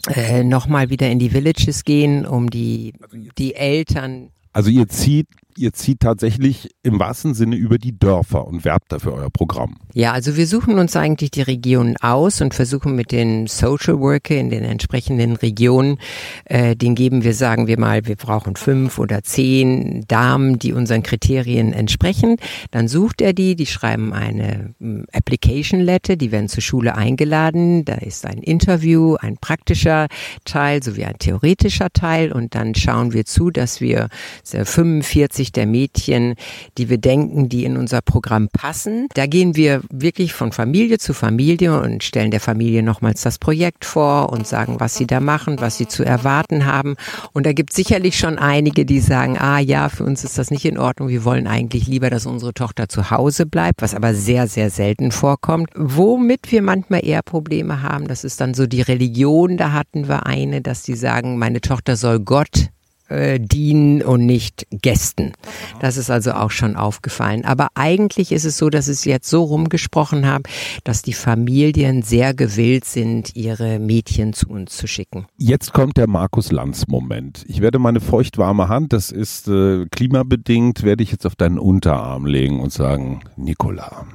[0.07, 2.95] äh, nochmal wieder in die Villages gehen, um die,
[3.37, 4.31] die Eltern.
[4.53, 9.15] Also ihr zieht ihr zieht tatsächlich im wahrsten Sinne über die Dörfer und werbt dafür
[9.15, 9.77] euer Programm.
[9.93, 14.37] Ja, also wir suchen uns eigentlich die Regionen aus und versuchen mit den Social Worker
[14.37, 15.99] in den entsprechenden Regionen,
[16.45, 21.03] äh, den geben wir, sagen wir mal, wir brauchen fünf oder zehn Damen, die unseren
[21.03, 22.37] Kriterien entsprechen.
[22.71, 27.85] Dann sucht er die, die schreiben eine hm, Application Letter, die werden zur Schule eingeladen.
[27.85, 30.07] Da ist ein Interview, ein praktischer
[30.45, 34.09] Teil sowie ein theoretischer Teil und dann schauen wir zu, dass wir
[34.45, 36.35] 45 Sicht der Mädchen,
[36.77, 39.09] die wir denken, die in unser Programm passen.
[39.15, 43.87] Da gehen wir wirklich von Familie zu Familie und stellen der Familie nochmals das Projekt
[43.87, 46.97] vor und sagen, was sie da machen, was sie zu erwarten haben.
[47.33, 50.51] Und da gibt es sicherlich schon einige, die sagen, ah ja, für uns ist das
[50.51, 51.09] nicht in Ordnung.
[51.09, 55.13] Wir wollen eigentlich lieber, dass unsere Tochter zu Hause bleibt, was aber sehr, sehr selten
[55.13, 55.71] vorkommt.
[55.75, 59.57] Womit wir manchmal eher Probleme haben, das ist dann so die Religion.
[59.57, 62.69] Da hatten wir eine, dass die sagen, meine Tochter soll Gott
[63.09, 65.33] äh, dienen und nicht Gästen.
[65.81, 67.45] Das ist also auch schon aufgefallen.
[67.45, 70.45] Aber eigentlich ist es so, dass es jetzt so rumgesprochen habe,
[70.85, 75.27] dass die Familien sehr gewillt sind, ihre Mädchen zu uns zu schicken.
[75.37, 77.45] Jetzt kommt der Markus Lanz Moment.
[77.49, 82.27] Ich werde meine feuchtwarme Hand, das ist äh, klimabedingt, werde ich jetzt auf deinen Unterarm
[82.27, 84.07] legen und sagen, Nikola,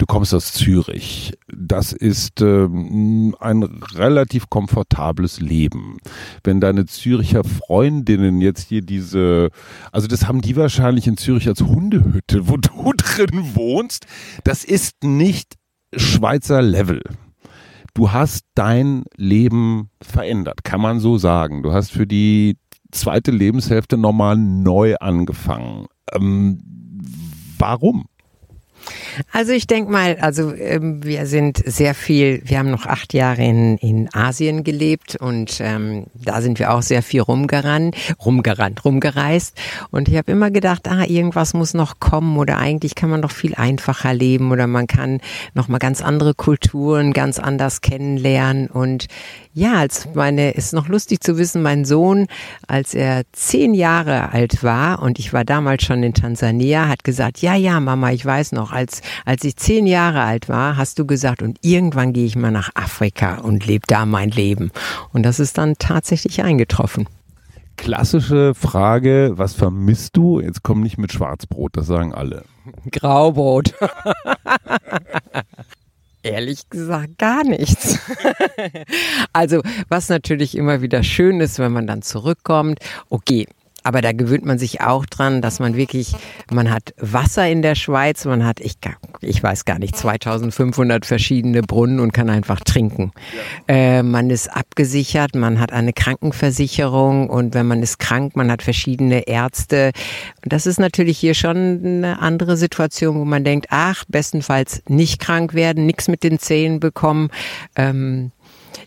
[0.00, 1.34] Du kommst aus Zürich.
[1.54, 5.98] Das ist ähm, ein relativ komfortables Leben.
[6.42, 9.50] Wenn deine Züricher Freundinnen jetzt hier diese,
[9.92, 14.06] also das haben die wahrscheinlich in Zürich als Hundehütte, wo du drin wohnst.
[14.42, 15.56] Das ist nicht
[15.94, 17.02] Schweizer Level.
[17.92, 21.62] Du hast dein Leben verändert, kann man so sagen.
[21.62, 22.56] Du hast für die
[22.90, 25.88] zweite Lebenshälfte nochmal neu angefangen.
[26.14, 26.62] Ähm,
[27.58, 28.06] warum?
[29.32, 33.42] Also ich denke mal, also ähm, wir sind sehr viel, wir haben noch acht Jahre
[33.42, 39.56] in, in Asien gelebt und ähm, da sind wir auch sehr viel rumgerannt, rumgerannt, rumgereist.
[39.90, 43.32] Und ich habe immer gedacht, ah, irgendwas muss noch kommen oder eigentlich kann man noch
[43.32, 45.20] viel einfacher leben oder man kann
[45.54, 48.68] noch mal ganz andere Kulturen ganz anders kennenlernen.
[48.68, 49.06] Und
[49.52, 52.26] ja, als meine, ist noch lustig zu wissen, mein Sohn,
[52.66, 57.42] als er zehn Jahre alt war und ich war damals schon in Tansania, hat gesagt,
[57.42, 61.06] ja, ja, Mama, ich weiß noch, als, als ich zehn Jahre alt war, hast du
[61.06, 64.72] gesagt, und irgendwann gehe ich mal nach Afrika und lebe da mein Leben.
[65.12, 67.06] Und das ist dann tatsächlich eingetroffen.
[67.76, 70.40] Klassische Frage, was vermisst du?
[70.40, 72.44] Jetzt komm nicht mit Schwarzbrot, das sagen alle.
[72.90, 73.74] Graubrot.
[76.22, 77.98] Ehrlich gesagt gar nichts.
[79.32, 82.78] also was natürlich immer wieder schön ist, wenn man dann zurückkommt.
[83.08, 83.46] Okay,
[83.82, 86.14] aber da gewöhnt man sich auch dran, dass man wirklich,
[86.50, 88.74] man hat Wasser in der Schweiz, man hat, ich,
[89.20, 93.12] ich weiß gar nicht, 2500 verschiedene Brunnen und kann einfach trinken.
[93.68, 98.62] Äh, man ist abgesichert, man hat eine Krankenversicherung und wenn man ist krank, man hat
[98.62, 99.92] verschiedene Ärzte.
[100.42, 105.54] Das ist natürlich hier schon eine andere Situation, wo man denkt, ach, bestenfalls nicht krank
[105.54, 107.30] werden, nichts mit den Zähnen bekommen.
[107.76, 108.32] Ähm,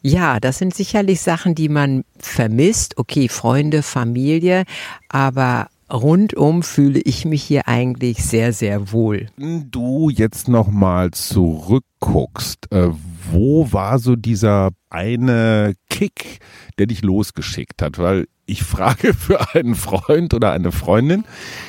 [0.04, 2.98] ja, das sind sicherlich Sachen, die man vermisst.
[2.98, 4.66] Okay, Freunde, Familie,
[5.08, 9.28] aber rundum fühle ich mich hier eigentlich sehr, sehr wohl.
[9.38, 12.90] Wenn du jetzt nochmal zurückguckst, äh,
[13.32, 16.40] wo war so dieser eine Kick,
[16.78, 17.98] der dich losgeschickt hat?
[17.98, 21.24] Weil ich frage für einen Freund oder eine Freundin.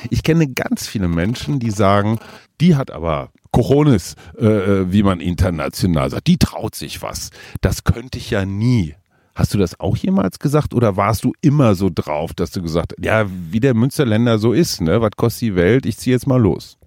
[0.09, 2.19] Ich kenne ganz viele Menschen, die sagen,
[2.59, 6.27] die hat aber Cojones, äh, äh, wie man international sagt.
[6.27, 7.29] Die traut sich was.
[7.61, 8.95] Das könnte ich ja nie.
[9.33, 12.93] Hast du das auch jemals gesagt oder warst du immer so drauf, dass du gesagt
[12.97, 14.99] hast, ja, wie der Münsterländer so ist, ne?
[14.99, 15.85] Was kostet die Welt?
[15.85, 16.77] Ich ziehe jetzt mal los.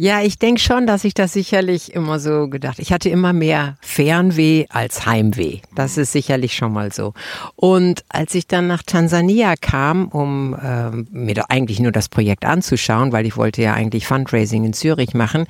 [0.00, 2.78] Ja, ich denke schon, dass ich das sicherlich immer so gedacht.
[2.78, 5.58] Ich hatte immer mehr Fernweh als Heimweh.
[5.74, 7.14] Das ist sicherlich schon mal so.
[7.56, 12.44] Und als ich dann nach Tansania kam, um äh, mir doch eigentlich nur das Projekt
[12.44, 15.46] anzuschauen, weil ich wollte ja eigentlich Fundraising in Zürich machen,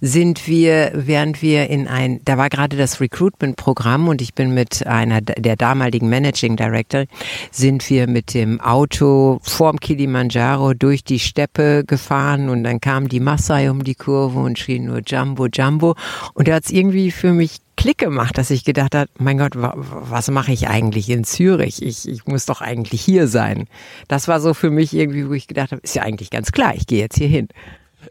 [0.00, 4.86] sind wir, während wir in ein, da war gerade das Recruitment-Programm und ich bin mit
[4.86, 7.06] einer der damaligen Managing Director,
[7.50, 13.18] sind wir mit dem Auto vorm Kilimanjaro durch die Steppe gefahren und dann kam die
[13.28, 15.96] Maasai um die Kurve und schrie nur Jumbo, Jumbo.
[16.32, 19.52] Und da hat es irgendwie für mich Klick gemacht, dass ich gedacht habe, mein Gott,
[19.54, 21.82] was mache ich eigentlich in Zürich?
[21.82, 23.68] Ich, ich muss doch eigentlich hier sein.
[24.08, 26.74] Das war so für mich irgendwie, wo ich gedacht habe, ist ja eigentlich ganz klar,
[26.74, 27.48] ich gehe jetzt hier hin.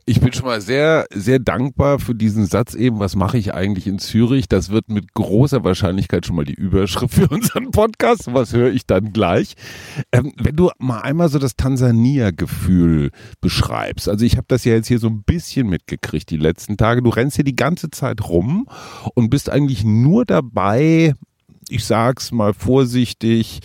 [0.10, 3.88] Ich bin schon mal sehr, sehr dankbar für diesen Satz eben, was mache ich eigentlich
[3.88, 4.48] in Zürich?
[4.48, 8.34] Das wird mit großer Wahrscheinlichkeit schon mal die Überschrift für unseren Podcast.
[8.34, 9.56] Was höre ich dann gleich?
[10.14, 14.08] Ähm, wenn du mal einmal so das Tansania-Gefühl beschreibst.
[14.08, 17.02] Also ich habe das ja jetzt hier so ein bisschen mitgekriegt die letzten Tage.
[17.02, 18.66] Du rennst hier die ganze Zeit rum
[19.14, 21.16] und bist eigentlich nur dabei,
[21.68, 23.60] ich sag's mal vorsichtig,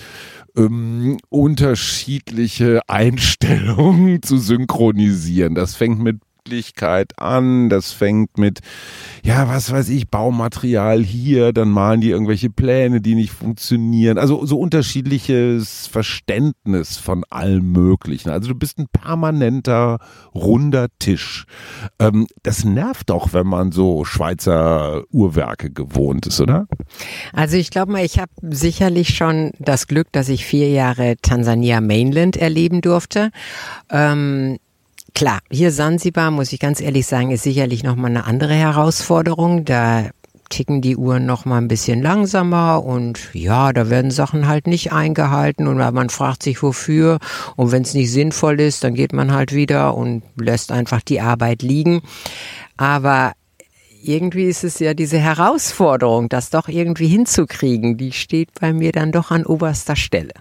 [0.57, 5.55] ähm, unterschiedliche Einstellungen zu synchronisieren.
[5.55, 7.69] Das fängt mit Möglichkeit an.
[7.69, 8.61] Das fängt mit,
[9.23, 14.19] ja, was weiß ich, Baumaterial hier, dann malen die irgendwelche Pläne, die nicht funktionieren.
[14.19, 18.31] Also so unterschiedliches Verständnis von allem Möglichen.
[18.31, 19.99] Also du bist ein permanenter
[20.35, 21.47] runder Tisch.
[21.99, 26.67] Ähm, das nervt doch, wenn man so Schweizer Uhrwerke gewohnt ist, oder?
[27.33, 31.81] Also ich glaube mal, ich habe sicherlich schon das Glück, dass ich vier Jahre Tansania
[31.81, 33.31] Mainland erleben durfte.
[33.91, 34.59] Ähm,
[35.15, 39.65] Klar, hier Sansibar, muss ich ganz ehrlich sagen, ist sicherlich nochmal eine andere Herausforderung.
[39.65, 40.11] Da
[40.49, 44.93] ticken die Uhren noch mal ein bisschen langsamer und ja, da werden Sachen halt nicht
[44.93, 47.19] eingehalten und man fragt sich wofür
[47.57, 51.21] und wenn es nicht sinnvoll ist, dann geht man halt wieder und lässt einfach die
[51.21, 52.03] Arbeit liegen.
[52.77, 53.33] Aber
[54.03, 59.13] irgendwie ist es ja diese Herausforderung, das doch irgendwie hinzukriegen, die steht bei mir dann
[59.13, 60.35] doch an oberster Stelle.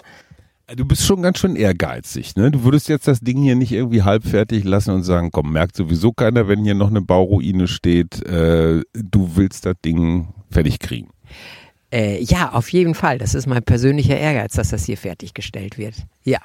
[0.76, 2.50] Du bist schon ganz schön ehrgeizig, ne?
[2.52, 6.14] Du würdest jetzt das Ding hier nicht irgendwie halbfertig lassen und sagen, komm, merkt sowieso
[6.14, 11.10] keiner, wenn hier noch eine Bauruine steht, äh, du willst das Ding fertig kriegen.
[11.92, 13.18] Äh, ja, auf jeden Fall.
[13.18, 15.96] Das ist mein persönlicher Ehrgeiz, dass das hier fertiggestellt wird.
[16.24, 16.40] Ja.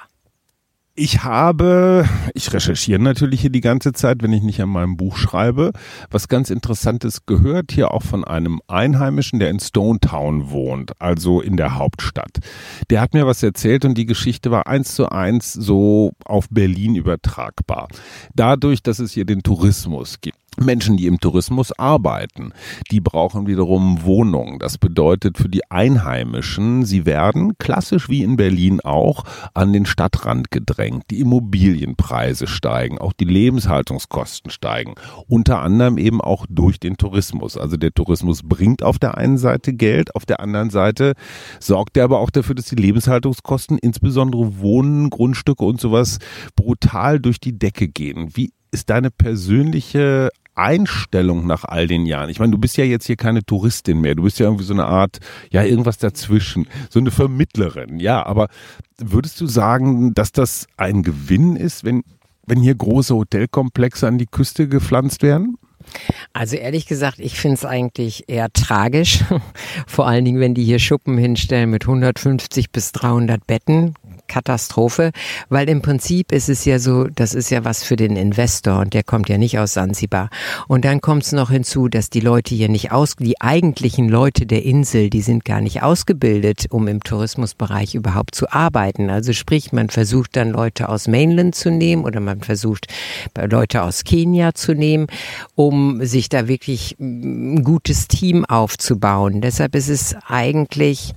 [0.99, 5.15] Ich habe, ich recherchiere natürlich hier die ganze Zeit, wenn ich nicht an meinem Buch
[5.15, 5.71] schreibe,
[6.09, 11.39] was ganz Interessantes gehört, hier auch von einem Einheimischen, der in Stone Town wohnt, also
[11.39, 12.39] in der Hauptstadt.
[12.89, 16.95] Der hat mir was erzählt und die Geschichte war eins zu eins so auf Berlin
[16.95, 17.89] übertragbar.
[18.33, 22.51] Dadurch, dass es hier den Tourismus gibt Menschen, die im Tourismus arbeiten,
[22.91, 24.59] die brauchen wiederum Wohnungen.
[24.59, 30.51] Das bedeutet für die Einheimischen, sie werden klassisch wie in Berlin auch an den Stadtrand
[30.51, 31.05] gedrängt.
[31.11, 34.95] Die Immobilienpreise steigen, auch die Lebenshaltungskosten steigen.
[35.27, 37.57] Unter anderem eben auch durch den Tourismus.
[37.57, 41.13] Also der Tourismus bringt auf der einen Seite Geld, auf der anderen Seite
[41.59, 46.19] sorgt er aber auch dafür, dass die Lebenshaltungskosten, insbesondere Wohnen, Grundstücke und sowas,
[46.55, 48.31] brutal durch die Decke gehen.
[48.33, 52.29] Wie ist deine persönliche Einstellung nach all den Jahren?
[52.29, 54.15] Ich meine, du bist ja jetzt hier keine Touristin mehr.
[54.15, 55.19] Du bist ja irgendwie so eine Art,
[55.51, 56.67] ja, irgendwas dazwischen.
[56.89, 57.99] So eine Vermittlerin.
[57.99, 58.47] Ja, aber
[58.97, 62.03] würdest du sagen, dass das ein Gewinn ist, wenn,
[62.45, 65.57] wenn hier große Hotelkomplexe an die Küste gepflanzt werden?
[66.33, 69.23] Also ehrlich gesagt, ich finde es eigentlich eher tragisch.
[69.87, 73.93] Vor allen Dingen, wenn die hier Schuppen hinstellen mit 150 bis 300 Betten.
[74.27, 75.11] Katastrophe,
[75.49, 78.93] weil im Prinzip ist es ja so, das ist ja was für den Investor und
[78.93, 80.29] der kommt ja nicht aus Sansibar.
[80.67, 84.45] Und dann kommt es noch hinzu, dass die Leute hier nicht aus, die eigentlichen Leute
[84.45, 89.09] der Insel, die sind gar nicht ausgebildet, um im Tourismusbereich überhaupt zu arbeiten.
[89.09, 92.87] Also sprich, man versucht dann Leute aus Mainland zu nehmen oder man versucht
[93.35, 95.07] Leute aus Kenia zu nehmen,
[95.55, 99.41] um sich da wirklich ein gutes Team aufzubauen.
[99.41, 101.13] Deshalb ist es eigentlich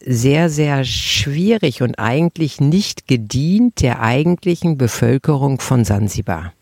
[0.00, 6.52] sehr, sehr schwierig und eigentlich nicht gedient der eigentlichen Bevölkerung von Sansibar.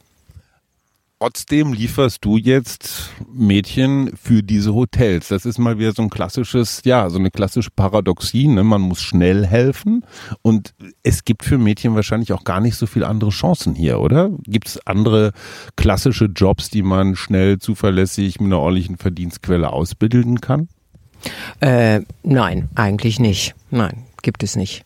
[1.25, 5.29] trotzdem lieferst du jetzt Mädchen für diese Hotels.
[5.29, 8.47] Das ist mal wieder so ein klassisches, ja, so eine klassische Paradoxie.
[8.47, 8.63] Ne?
[8.63, 10.05] Man muss schnell helfen
[10.43, 14.31] und es gibt für Mädchen wahrscheinlich auch gar nicht so viele andere Chancen hier, oder?
[14.47, 15.33] Gibt es andere
[15.77, 20.69] klassische Jobs, die man schnell, zuverlässig mit einer ordentlichen Verdienstquelle ausbilden kann?
[21.61, 23.55] Äh, nein, eigentlich nicht.
[23.71, 24.85] Nein, gibt es nicht.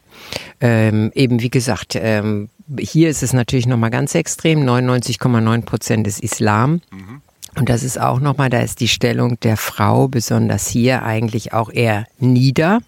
[0.60, 2.48] Ähm, eben wie gesagt, ähm,
[2.78, 4.64] hier ist es natürlich nochmal ganz extrem.
[4.64, 6.80] 99,9 Prozent ist Islam.
[6.90, 7.22] Mhm.
[7.56, 11.70] Und das ist auch nochmal, da ist die Stellung der Frau, besonders hier, eigentlich auch
[11.70, 12.80] eher nieder.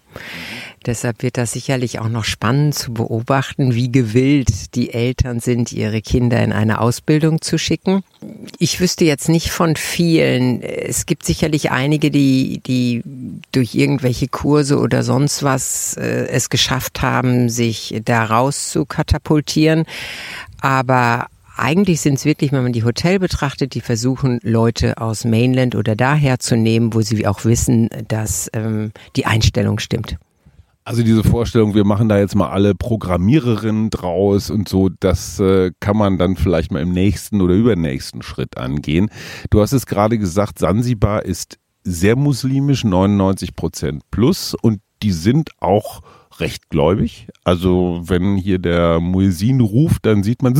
[0.85, 6.01] Deshalb wird das sicherlich auch noch spannend zu beobachten, wie gewillt die Eltern sind, ihre
[6.01, 8.03] Kinder in eine Ausbildung zu schicken.
[8.57, 10.63] Ich wüsste jetzt nicht von vielen.
[10.63, 13.03] Es gibt sicherlich einige, die, die
[13.51, 19.85] durch irgendwelche Kurse oder sonst was äh, es geschafft haben, sich da raus zu katapultieren.
[20.61, 21.27] Aber
[21.57, 25.95] eigentlich sind es wirklich, wenn man die Hotel betrachtet, die versuchen, Leute aus Mainland oder
[25.95, 30.17] daher zu nehmen, wo sie auch wissen, dass ähm, die Einstellung stimmt.
[30.83, 35.71] Also diese Vorstellung, wir machen da jetzt mal alle Programmiererinnen draus und so, das äh,
[35.79, 39.11] kann man dann vielleicht mal im nächsten oder übernächsten Schritt angehen.
[39.51, 45.51] Du hast es gerade gesagt, Sansibar ist sehr muslimisch, 99 Prozent plus und die sind
[45.59, 46.01] auch
[46.39, 47.27] recht gläubig.
[47.43, 50.55] Also wenn hier der Muezzin ruft, dann sieht man,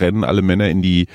[0.00, 1.06] rennen alle Männer in die,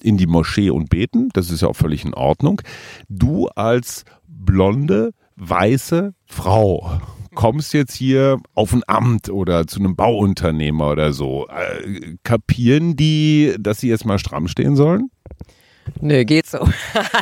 [0.00, 1.30] in die Moschee und beten.
[1.32, 2.62] Das ist ja auch völlig in Ordnung.
[3.08, 7.00] Du als blonde, weiße Frau,
[7.34, 13.54] kommst jetzt hier auf ein Amt oder zu einem Bauunternehmer oder so, äh, kapieren die,
[13.58, 15.10] dass sie jetzt mal stramm stehen sollen?
[16.00, 16.58] Nö, geht so.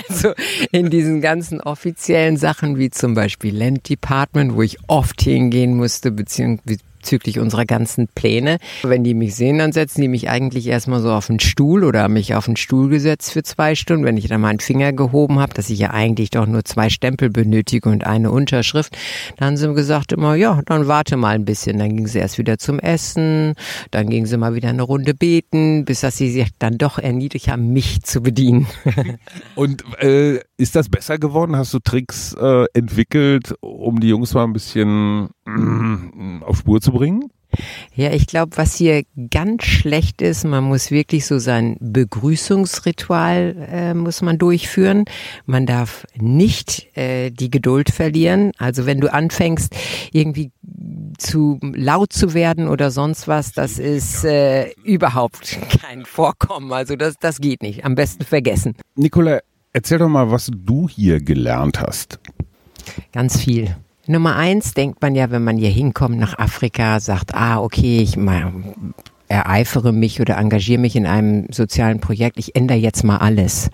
[0.08, 0.32] Also
[0.70, 6.10] in diesen ganzen offiziellen Sachen wie zum Beispiel Land Department, wo ich oft hingehen musste,
[6.10, 8.58] beziehungsweise bezüglich unserer ganzen Pläne.
[8.82, 12.08] Wenn die mich sehen, dann setzen die mich eigentlich erstmal so auf den Stuhl oder
[12.08, 14.04] mich auf den Stuhl gesetzt für zwei Stunden.
[14.04, 17.30] Wenn ich dann meinen Finger gehoben habe, dass ich ja eigentlich doch nur zwei Stempel
[17.30, 18.96] benötige und eine Unterschrift,
[19.38, 21.78] dann haben sie gesagt immer, ja, dann warte mal ein bisschen.
[21.78, 23.54] Dann ging sie erst wieder zum Essen,
[23.90, 27.48] dann ging sie mal wieder eine Runde beten, bis dass sie sich dann doch erniedrigt
[27.48, 28.66] haben, mich zu bedienen.
[29.54, 31.56] und äh, ist das besser geworden?
[31.56, 36.92] Hast du Tricks äh, entwickelt, um die Jungs mal ein bisschen äh, auf Spur zu
[36.92, 37.30] bringen?
[37.94, 43.94] Ja, ich glaube, was hier ganz schlecht ist, man muss wirklich so sein Begrüßungsritual äh,
[43.94, 45.04] muss man durchführen.
[45.46, 48.52] Man darf nicht äh, die Geduld verlieren.
[48.58, 49.74] Also wenn du anfängst,
[50.12, 50.52] irgendwie
[51.18, 56.72] zu laut zu werden oder sonst was, das ist äh, überhaupt kein Vorkommen.
[56.72, 57.84] Also das, das geht nicht.
[57.84, 58.76] Am besten vergessen.
[58.94, 59.40] Nicola,
[59.72, 62.18] erzähl doch mal, was du hier gelernt hast.
[63.12, 63.76] Ganz viel.
[64.06, 68.16] Nummer eins denkt man ja, wenn man hier hinkommt nach Afrika, sagt, ah, okay, ich
[69.30, 73.70] ereifere mich oder engagiere mich in einem sozialen Projekt, ich ändere jetzt mal alles.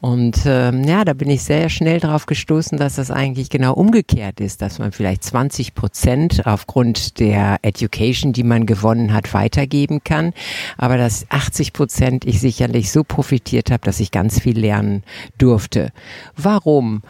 [0.00, 4.40] Und ähm, ja, da bin ich sehr schnell darauf gestoßen, dass das eigentlich genau umgekehrt
[4.40, 10.32] ist, dass man vielleicht 20 Prozent aufgrund der Education, die man gewonnen hat, weitergeben kann,
[10.78, 15.02] aber dass 80 Prozent ich sicherlich so profitiert habe, dass ich ganz viel lernen
[15.36, 15.90] durfte.
[16.36, 17.02] Warum?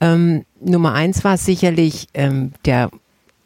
[0.00, 2.90] Ähm, Nummer eins war sicherlich ähm, der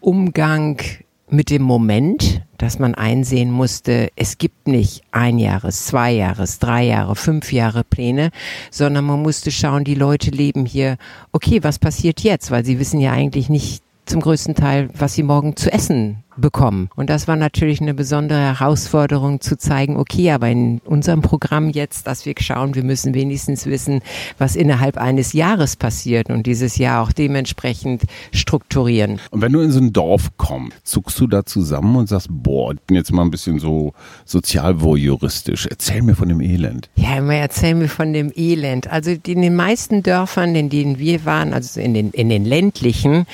[0.01, 0.83] Umgang
[1.29, 6.85] mit dem Moment, dass man einsehen musste, es gibt nicht ein Jahres, zwei Jahres, drei
[6.85, 8.31] Jahre, fünf Jahre Pläne,
[8.71, 10.97] sondern man musste schauen, die Leute leben hier,
[11.33, 12.51] okay, was passiert jetzt?
[12.51, 16.89] Weil sie wissen ja eigentlich nicht zum größten Teil, was sie morgen zu essen bekommen.
[16.97, 22.07] Und das war natürlich eine besondere Herausforderung zu zeigen, okay, aber in unserem Programm jetzt,
[22.07, 24.01] dass wir schauen, wir müssen wenigstens wissen,
[24.39, 29.20] was innerhalb eines Jahres passiert und dieses Jahr auch dementsprechend strukturieren.
[29.30, 32.72] Und wenn du in so ein Dorf kommst, zuckst du da zusammen und sagst, boah,
[32.72, 33.93] ich bin jetzt mal ein bisschen so
[34.24, 35.66] sozialvoyeuristisch.
[35.66, 36.91] Erzähl mir von dem Elend.
[36.97, 38.91] Ja, immer erzähl mir von dem Elend.
[38.91, 43.26] Also in den meisten Dörfern, in denen wir waren, also in den, in den ländlichen,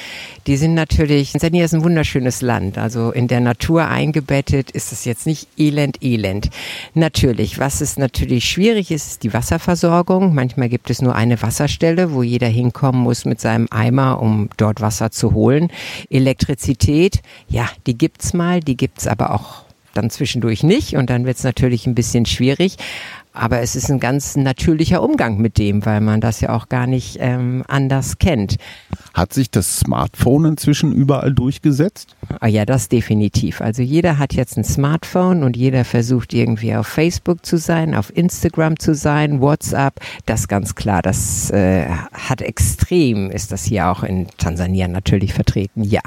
[0.47, 2.79] die sind natürlich, Tanzania ist ein wunderschönes Land.
[2.79, 6.51] Also also in der Natur eingebettet, ist es jetzt nicht elend, elend.
[6.93, 10.35] Natürlich, was ist natürlich schwierig ist, ist die Wasserversorgung.
[10.35, 14.83] Manchmal gibt es nur eine Wasserstelle, wo jeder hinkommen muss mit seinem Eimer, um dort
[14.83, 15.71] Wasser zu holen.
[16.11, 19.65] Elektrizität, ja, die gibt's mal, die gibt's aber auch
[19.95, 22.77] dann zwischendurch nicht und dann wird's natürlich ein bisschen schwierig.
[23.33, 26.87] Aber es ist ein ganz natürlicher Umgang mit dem, weil man das ja auch gar
[26.87, 28.57] nicht ähm, anders kennt.
[29.15, 32.17] Hat sich das Smartphone inzwischen überall durchgesetzt?
[32.41, 33.61] Ah ja, das definitiv.
[33.61, 38.15] Also jeder hat jetzt ein Smartphone und jeder versucht irgendwie auf Facebook zu sein, auf
[38.15, 40.01] Instagram zu sein, WhatsApp.
[40.27, 41.03] Das ganz klar.
[41.03, 45.85] Das äh, hat extrem, ist das hier auch in Tansania natürlich vertreten.
[45.85, 46.03] Ja.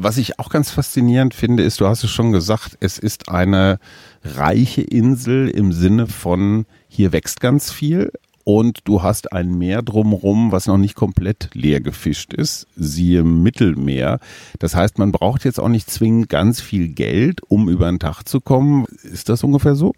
[0.00, 3.80] Was ich auch ganz faszinierend finde, ist, du hast es schon gesagt, es ist eine
[4.22, 8.12] reiche Insel im Sinne von Hier wächst ganz viel
[8.48, 14.20] und du hast ein Meer drumherum, was noch nicht komplett leer gefischt ist, siehe Mittelmeer.
[14.58, 18.22] Das heißt, man braucht jetzt auch nicht zwingend ganz viel Geld, um über den Tag
[18.24, 18.86] zu kommen.
[19.02, 19.92] Ist das ungefähr so?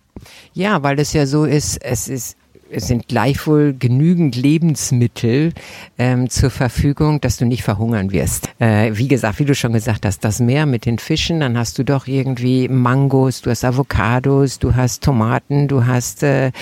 [0.52, 2.36] Ja, weil es ja so ist, es ist
[2.76, 5.52] sind gleichwohl genügend Lebensmittel
[5.98, 8.48] ähm, zur Verfügung, dass du nicht verhungern wirst.
[8.58, 11.78] Äh, wie gesagt, wie du schon gesagt hast, das Meer mit den Fischen, dann hast
[11.78, 16.52] du doch irgendwie Mangos, du hast Avocados, du hast Tomaten, du hast äh,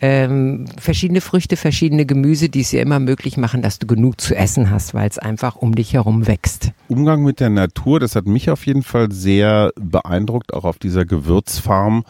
[0.00, 4.34] ähm, verschiedene Früchte, verschiedene Gemüse, die es ja immer möglich machen, dass du genug zu
[4.34, 6.70] essen hast, weil es einfach um dich herum wächst.
[6.88, 11.04] Umgang mit der Natur, das hat mich auf jeden Fall sehr beeindruckt, auch auf dieser
[11.04, 12.04] Gewürzfarm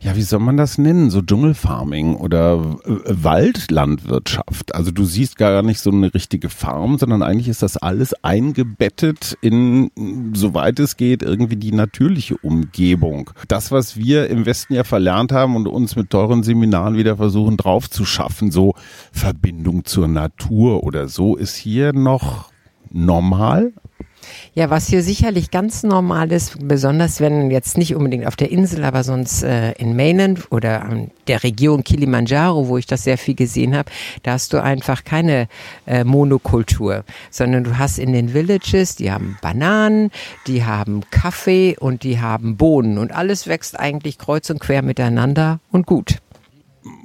[0.00, 1.10] ja, wie soll man das nennen?
[1.10, 4.74] So Dschungelfarming oder äh, Waldlandwirtschaft.
[4.74, 9.36] Also du siehst gar nicht so eine richtige Farm, sondern eigentlich ist das alles eingebettet
[9.40, 9.90] in,
[10.34, 13.30] soweit es geht, irgendwie die natürliche Umgebung.
[13.48, 17.56] Das, was wir im Westen ja verlernt haben und uns mit teuren Seminaren wieder versuchen
[17.56, 18.74] drauf zu schaffen, so
[19.12, 22.50] Verbindung zur Natur oder so, ist hier noch
[22.90, 23.72] normal,
[24.54, 28.84] ja, was hier sicherlich ganz normal ist, besonders wenn jetzt nicht unbedingt auf der Insel,
[28.84, 33.34] aber sonst äh, in Mainland oder an der Region Kilimanjaro, wo ich das sehr viel
[33.34, 33.90] gesehen habe,
[34.22, 35.48] da hast du einfach keine
[35.86, 40.10] äh, Monokultur, sondern du hast in den Villages, die haben Bananen,
[40.46, 45.60] die haben Kaffee und die haben Bohnen und alles wächst eigentlich kreuz und quer miteinander
[45.70, 46.18] und gut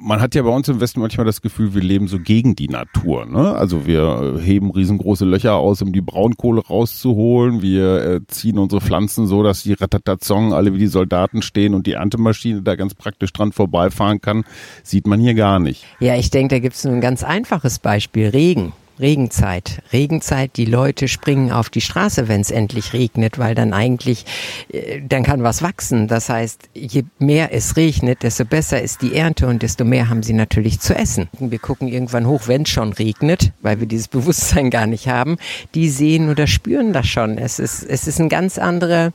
[0.02, 2.68] man hat ja bei uns im Westen manchmal das Gefühl, wir leben so gegen die
[2.68, 3.26] Natur.
[3.26, 3.54] Ne?
[3.54, 7.62] Also wir heben riesengroße Löcher aus, um die Braunkohle rauszuholen.
[7.62, 11.88] Wir äh, ziehen unsere Pflanzen so, dass die Ratatazong alle wie die Soldaten stehen und
[11.88, 14.44] die Erntemaschine da ganz praktisch dran vorbeifahren kann.
[14.84, 15.86] Sieht man hier gar nicht.
[16.00, 18.30] Ja, ich denke, da gibt es ein ganz einfaches Beispiel.
[18.30, 18.74] Regen.
[19.02, 19.82] Regenzeit.
[19.92, 24.26] Regenzeit, die Leute springen auf die Straße, wenn es endlich regnet, weil dann eigentlich,
[24.72, 26.08] äh, dann kann was wachsen.
[26.08, 30.24] Das heißt, je mehr es regnet, desto besser ist die Ernte und desto mehr haben
[30.24, 31.30] sie natürlich zu essen.
[31.40, 35.38] Wir gucken irgendwann hoch, wenn es schon regnet, weil wir dieses Bewusstsein gar nicht haben.
[35.76, 37.38] Die sehen oder spüren das schon.
[37.38, 39.12] Es ist, es ist ein ganz anderer,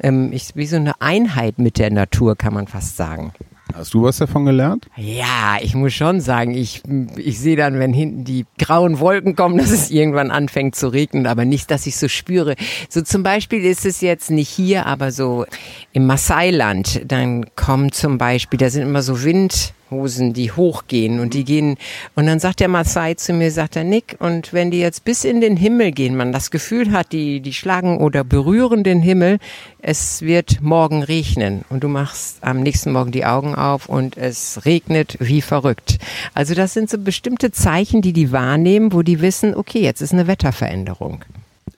[0.00, 3.32] ähm, ich, wie so eine Einheit mit der Natur, kann man fast sagen.
[3.74, 4.86] Hast du was davon gelernt?
[4.96, 6.82] Ja, ich muss schon sagen, ich,
[7.16, 11.26] ich sehe dann, wenn hinten die grauen Wolken kommen, dass es irgendwann anfängt zu regnen,
[11.26, 12.54] aber nicht, dass ich so spüre.
[12.88, 15.44] So zum Beispiel ist es jetzt nicht hier, aber so
[15.92, 21.34] im Maasai-Land, dann kommen zum Beispiel, da sind immer so Wind, Hosen, die hochgehen und
[21.34, 21.76] die gehen.
[22.14, 25.24] Und dann sagt der Maasai zu mir, sagt er, Nick, und wenn die jetzt bis
[25.24, 29.38] in den Himmel gehen, man das Gefühl hat, die, die schlagen oder berühren den Himmel,
[29.80, 31.64] es wird morgen regnen.
[31.68, 35.98] Und du machst am nächsten Morgen die Augen auf und es regnet wie verrückt.
[36.34, 40.12] Also das sind so bestimmte Zeichen, die die wahrnehmen, wo die wissen, okay, jetzt ist
[40.12, 41.24] eine Wetterveränderung.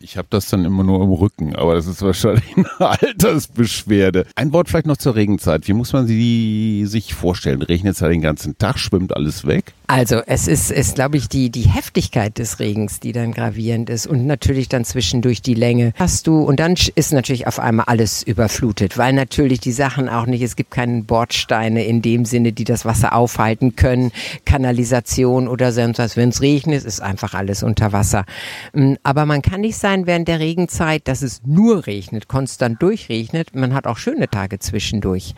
[0.09, 4.27] Ich habe das dann immer nur im Rücken, aber das ist wahrscheinlich eine Altersbeschwerde.
[4.37, 5.67] Ein Wort vielleicht noch zur Regenzeit.
[5.67, 7.61] Wie muss man sie sich vorstellen?
[7.61, 9.73] Regnet es ja den ganzen Tag, schwimmt alles weg?
[9.89, 14.07] Also es ist, ist glaube ich, die, die Heftigkeit des Regens, die dann gravierend ist
[14.07, 15.93] und natürlich dann zwischendurch die Länge.
[15.97, 20.27] Hast du, und dann ist natürlich auf einmal alles überflutet, weil natürlich die Sachen auch
[20.27, 24.13] nicht, es gibt keine Bordsteine in dem Sinne, die das Wasser aufhalten können,
[24.45, 26.17] Kanalisation oder sonst was.
[26.17, 28.25] Wenn es regnet, ist einfach alles unter Wasser.
[28.73, 33.55] Mm, aber man kann nicht sein während der Regenzeit, dass es nur regnet, konstant durchregnet.
[33.55, 35.35] Man hat auch schöne Tage zwischendurch.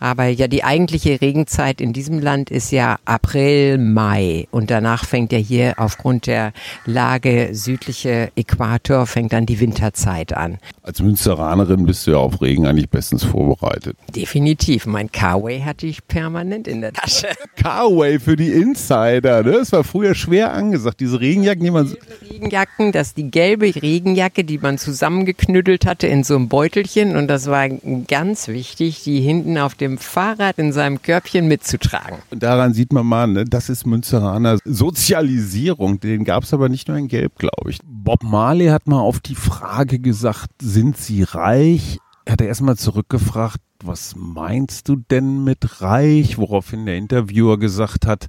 [0.00, 4.46] Aber ja, die eigentliche Regenzeit in diesem Land ist ja April, Mai.
[4.50, 6.52] Und danach fängt ja hier aufgrund der
[6.86, 10.58] Lage südliche Äquator, fängt dann die Winterzeit an.
[10.82, 13.96] Als Münsteranerin bist du ja auf Regen eigentlich bestens vorbereitet.
[14.14, 14.86] Definitiv.
[14.86, 17.28] Mein Carway hatte ich permanent in der Tasche.
[17.56, 19.52] Carway für die Insider, ne?
[19.52, 21.00] Das war früher schwer angesagt.
[21.00, 21.94] Diese Regenjacken, die man...
[22.30, 27.16] Regenjacken, das die gelbe Regenjacke, die man zusammengeknüttelt hatte in so einem Beutelchen.
[27.16, 27.68] Und das war
[28.06, 32.18] ganz wichtig, die hinten auf dem Fahrrad in seinem Körbchen mitzutragen.
[32.30, 33.44] Und daran sieht man mal, ne?
[33.46, 36.00] das ist ist Münzeraner Sozialisierung.
[36.00, 37.78] Den gab es aber nicht nur in Gelb, glaube ich.
[37.84, 41.98] Bob Marley hat mal auf die Frage gesagt, sind Sie reich?
[42.28, 46.36] Er hat erstmal zurückgefragt, was meinst du denn mit reich?
[46.36, 48.28] Woraufhin der Interviewer gesagt hat,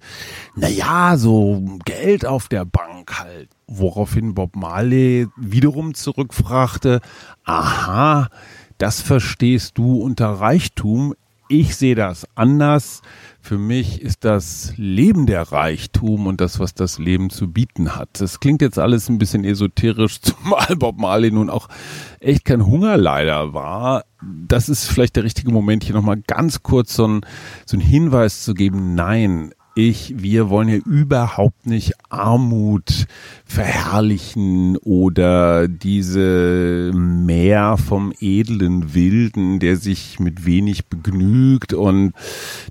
[0.55, 3.49] na ja, so Geld auf der Bank halt.
[3.67, 7.01] Woraufhin Bob Marley wiederum zurückfragte,
[7.43, 8.29] aha,
[8.77, 11.13] das verstehst du unter Reichtum.
[11.49, 13.01] Ich sehe das anders.
[13.49, 18.21] Für mich ist das Leben der Reichtum und das, was das Leben zu bieten hat.
[18.21, 21.67] Das klingt jetzt alles ein bisschen esoterisch, zumal Bob Marley nun auch
[22.19, 24.05] echt kein Hungerleider war.
[24.21, 27.21] Das ist vielleicht der richtige Moment, hier nochmal ganz kurz so ein,
[27.65, 28.93] so ein Hinweis zu geben.
[28.93, 33.05] Nein, ich, wir wollen ja überhaupt nicht Armut
[33.45, 42.13] verherrlichen oder diese Meer vom edlen Wilden, der sich mit wenig begnügt und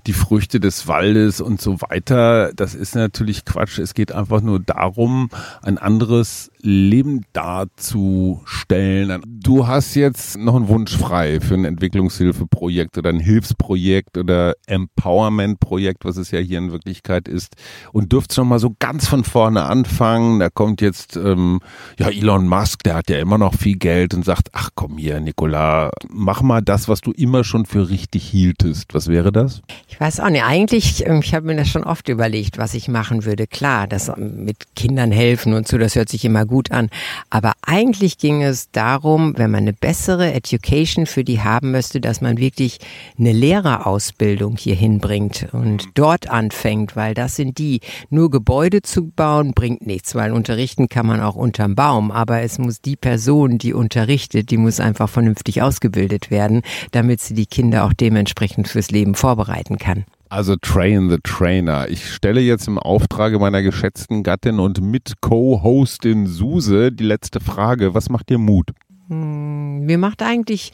[0.07, 2.51] die Früchte des Waldes und so weiter.
[2.55, 3.79] Das ist natürlich Quatsch.
[3.79, 5.29] Es geht einfach nur darum,
[5.61, 9.21] ein anderes Leben darzustellen.
[9.25, 16.05] Du hast jetzt noch einen Wunsch frei für ein Entwicklungshilfeprojekt oder ein Hilfsprojekt oder Empowerment-Projekt,
[16.05, 17.55] was es ja hier in Wirklichkeit ist,
[17.93, 20.39] und dürft schon mal so ganz von vorne anfangen.
[20.39, 21.59] Da kommt jetzt ähm,
[21.99, 25.19] ja Elon Musk, der hat ja immer noch viel Geld und sagt, ach komm hier,
[25.19, 28.93] Nicola, mach mal das, was du immer schon für richtig hieltest.
[28.93, 29.61] Was wäre das?
[29.87, 30.43] Ich weiß auch nicht.
[30.43, 33.45] Eigentlich, ähm, ich habe mir das schon oft überlegt, was ich machen würde.
[33.45, 36.89] Klar, das mit Kindern helfen und so, das hört sich immer gut an.
[37.29, 42.21] Aber eigentlich ging es darum, wenn man eine bessere Education für die haben müsste, dass
[42.21, 42.79] man wirklich
[43.19, 47.81] eine Lehrerausbildung hier hinbringt und dort anfängt, weil das sind die.
[48.09, 52.11] Nur Gebäude zu bauen bringt nichts, weil unterrichten kann man auch unterm Baum.
[52.11, 56.61] Aber es muss die Person, die unterrichtet, die muss einfach vernünftig ausgebildet werden,
[56.91, 60.05] damit sie die Kinder auch dementsprechend fürs Leben vorbereiten kann.
[60.29, 61.89] Also Train the Trainer.
[61.89, 67.95] Ich stelle jetzt im Auftrage meiner geschätzten Gattin und Mit-Co-Hostin Suse die letzte Frage.
[67.95, 68.69] Was macht dir Mut?
[69.07, 70.71] Hm, mir macht eigentlich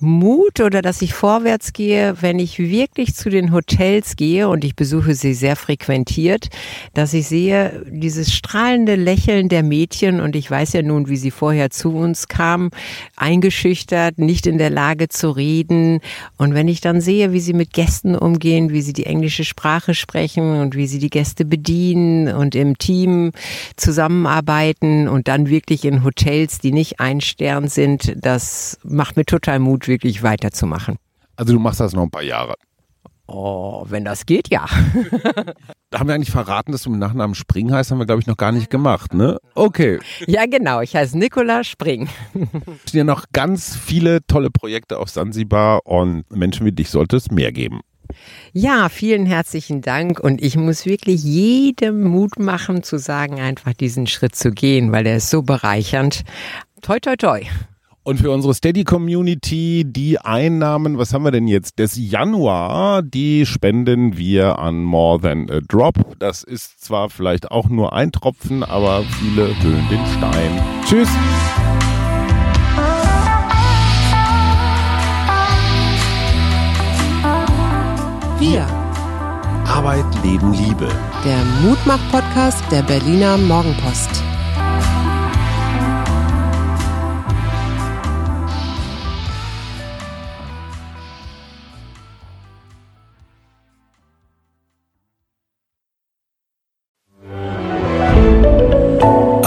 [0.00, 4.76] Mut oder dass ich vorwärts gehe, wenn ich wirklich zu den Hotels gehe und ich
[4.76, 6.50] besuche sie sehr frequentiert,
[6.94, 11.32] dass ich sehe dieses strahlende Lächeln der Mädchen und ich weiß ja nun, wie sie
[11.32, 12.70] vorher zu uns kamen,
[13.16, 15.98] eingeschüchtert, nicht in der Lage zu reden.
[16.36, 19.94] Und wenn ich dann sehe, wie sie mit Gästen umgehen, wie sie die englische Sprache
[19.94, 23.32] sprechen und wie sie die Gäste bedienen und im Team
[23.74, 29.58] zusammenarbeiten und dann wirklich in Hotels, die nicht ein Stern sind, das macht mir total
[29.58, 30.96] Mut wirklich weiterzumachen.
[31.36, 32.54] Also du machst das noch ein paar Jahre.
[33.30, 34.66] Oh, wenn das geht, ja.
[35.94, 37.90] haben wir eigentlich verraten, dass du mit Nachnamen Spring heißt?
[37.90, 39.38] Haben wir, glaube ich, noch gar nicht gemacht, ne?
[39.54, 39.98] Okay.
[40.26, 40.80] Ja, genau.
[40.80, 42.08] Ich heiße Nicola Spring.
[42.84, 47.16] Es sind ja noch ganz viele tolle Projekte auf Sansibar und Menschen wie dich sollte
[47.16, 47.80] es mehr geben.
[48.54, 54.06] Ja, vielen herzlichen Dank und ich muss wirklich jedem Mut machen zu sagen, einfach diesen
[54.06, 56.24] Schritt zu gehen, weil der ist so bereichernd.
[56.80, 57.42] Toi, toi, toi.
[58.08, 64.16] Und für unsere Steady-Community, die Einnahmen, was haben wir denn jetzt, des Januar, die spenden
[64.16, 66.18] wir an More Than a Drop.
[66.18, 70.62] Das ist zwar vielleicht auch nur ein Tropfen, aber viele höhlen den Stein.
[70.86, 71.08] Tschüss!
[78.38, 78.66] Wir.
[79.66, 80.88] Arbeit, Leben, Liebe.
[81.26, 84.22] Der Mutmach-Podcast der Berliner Morgenpost.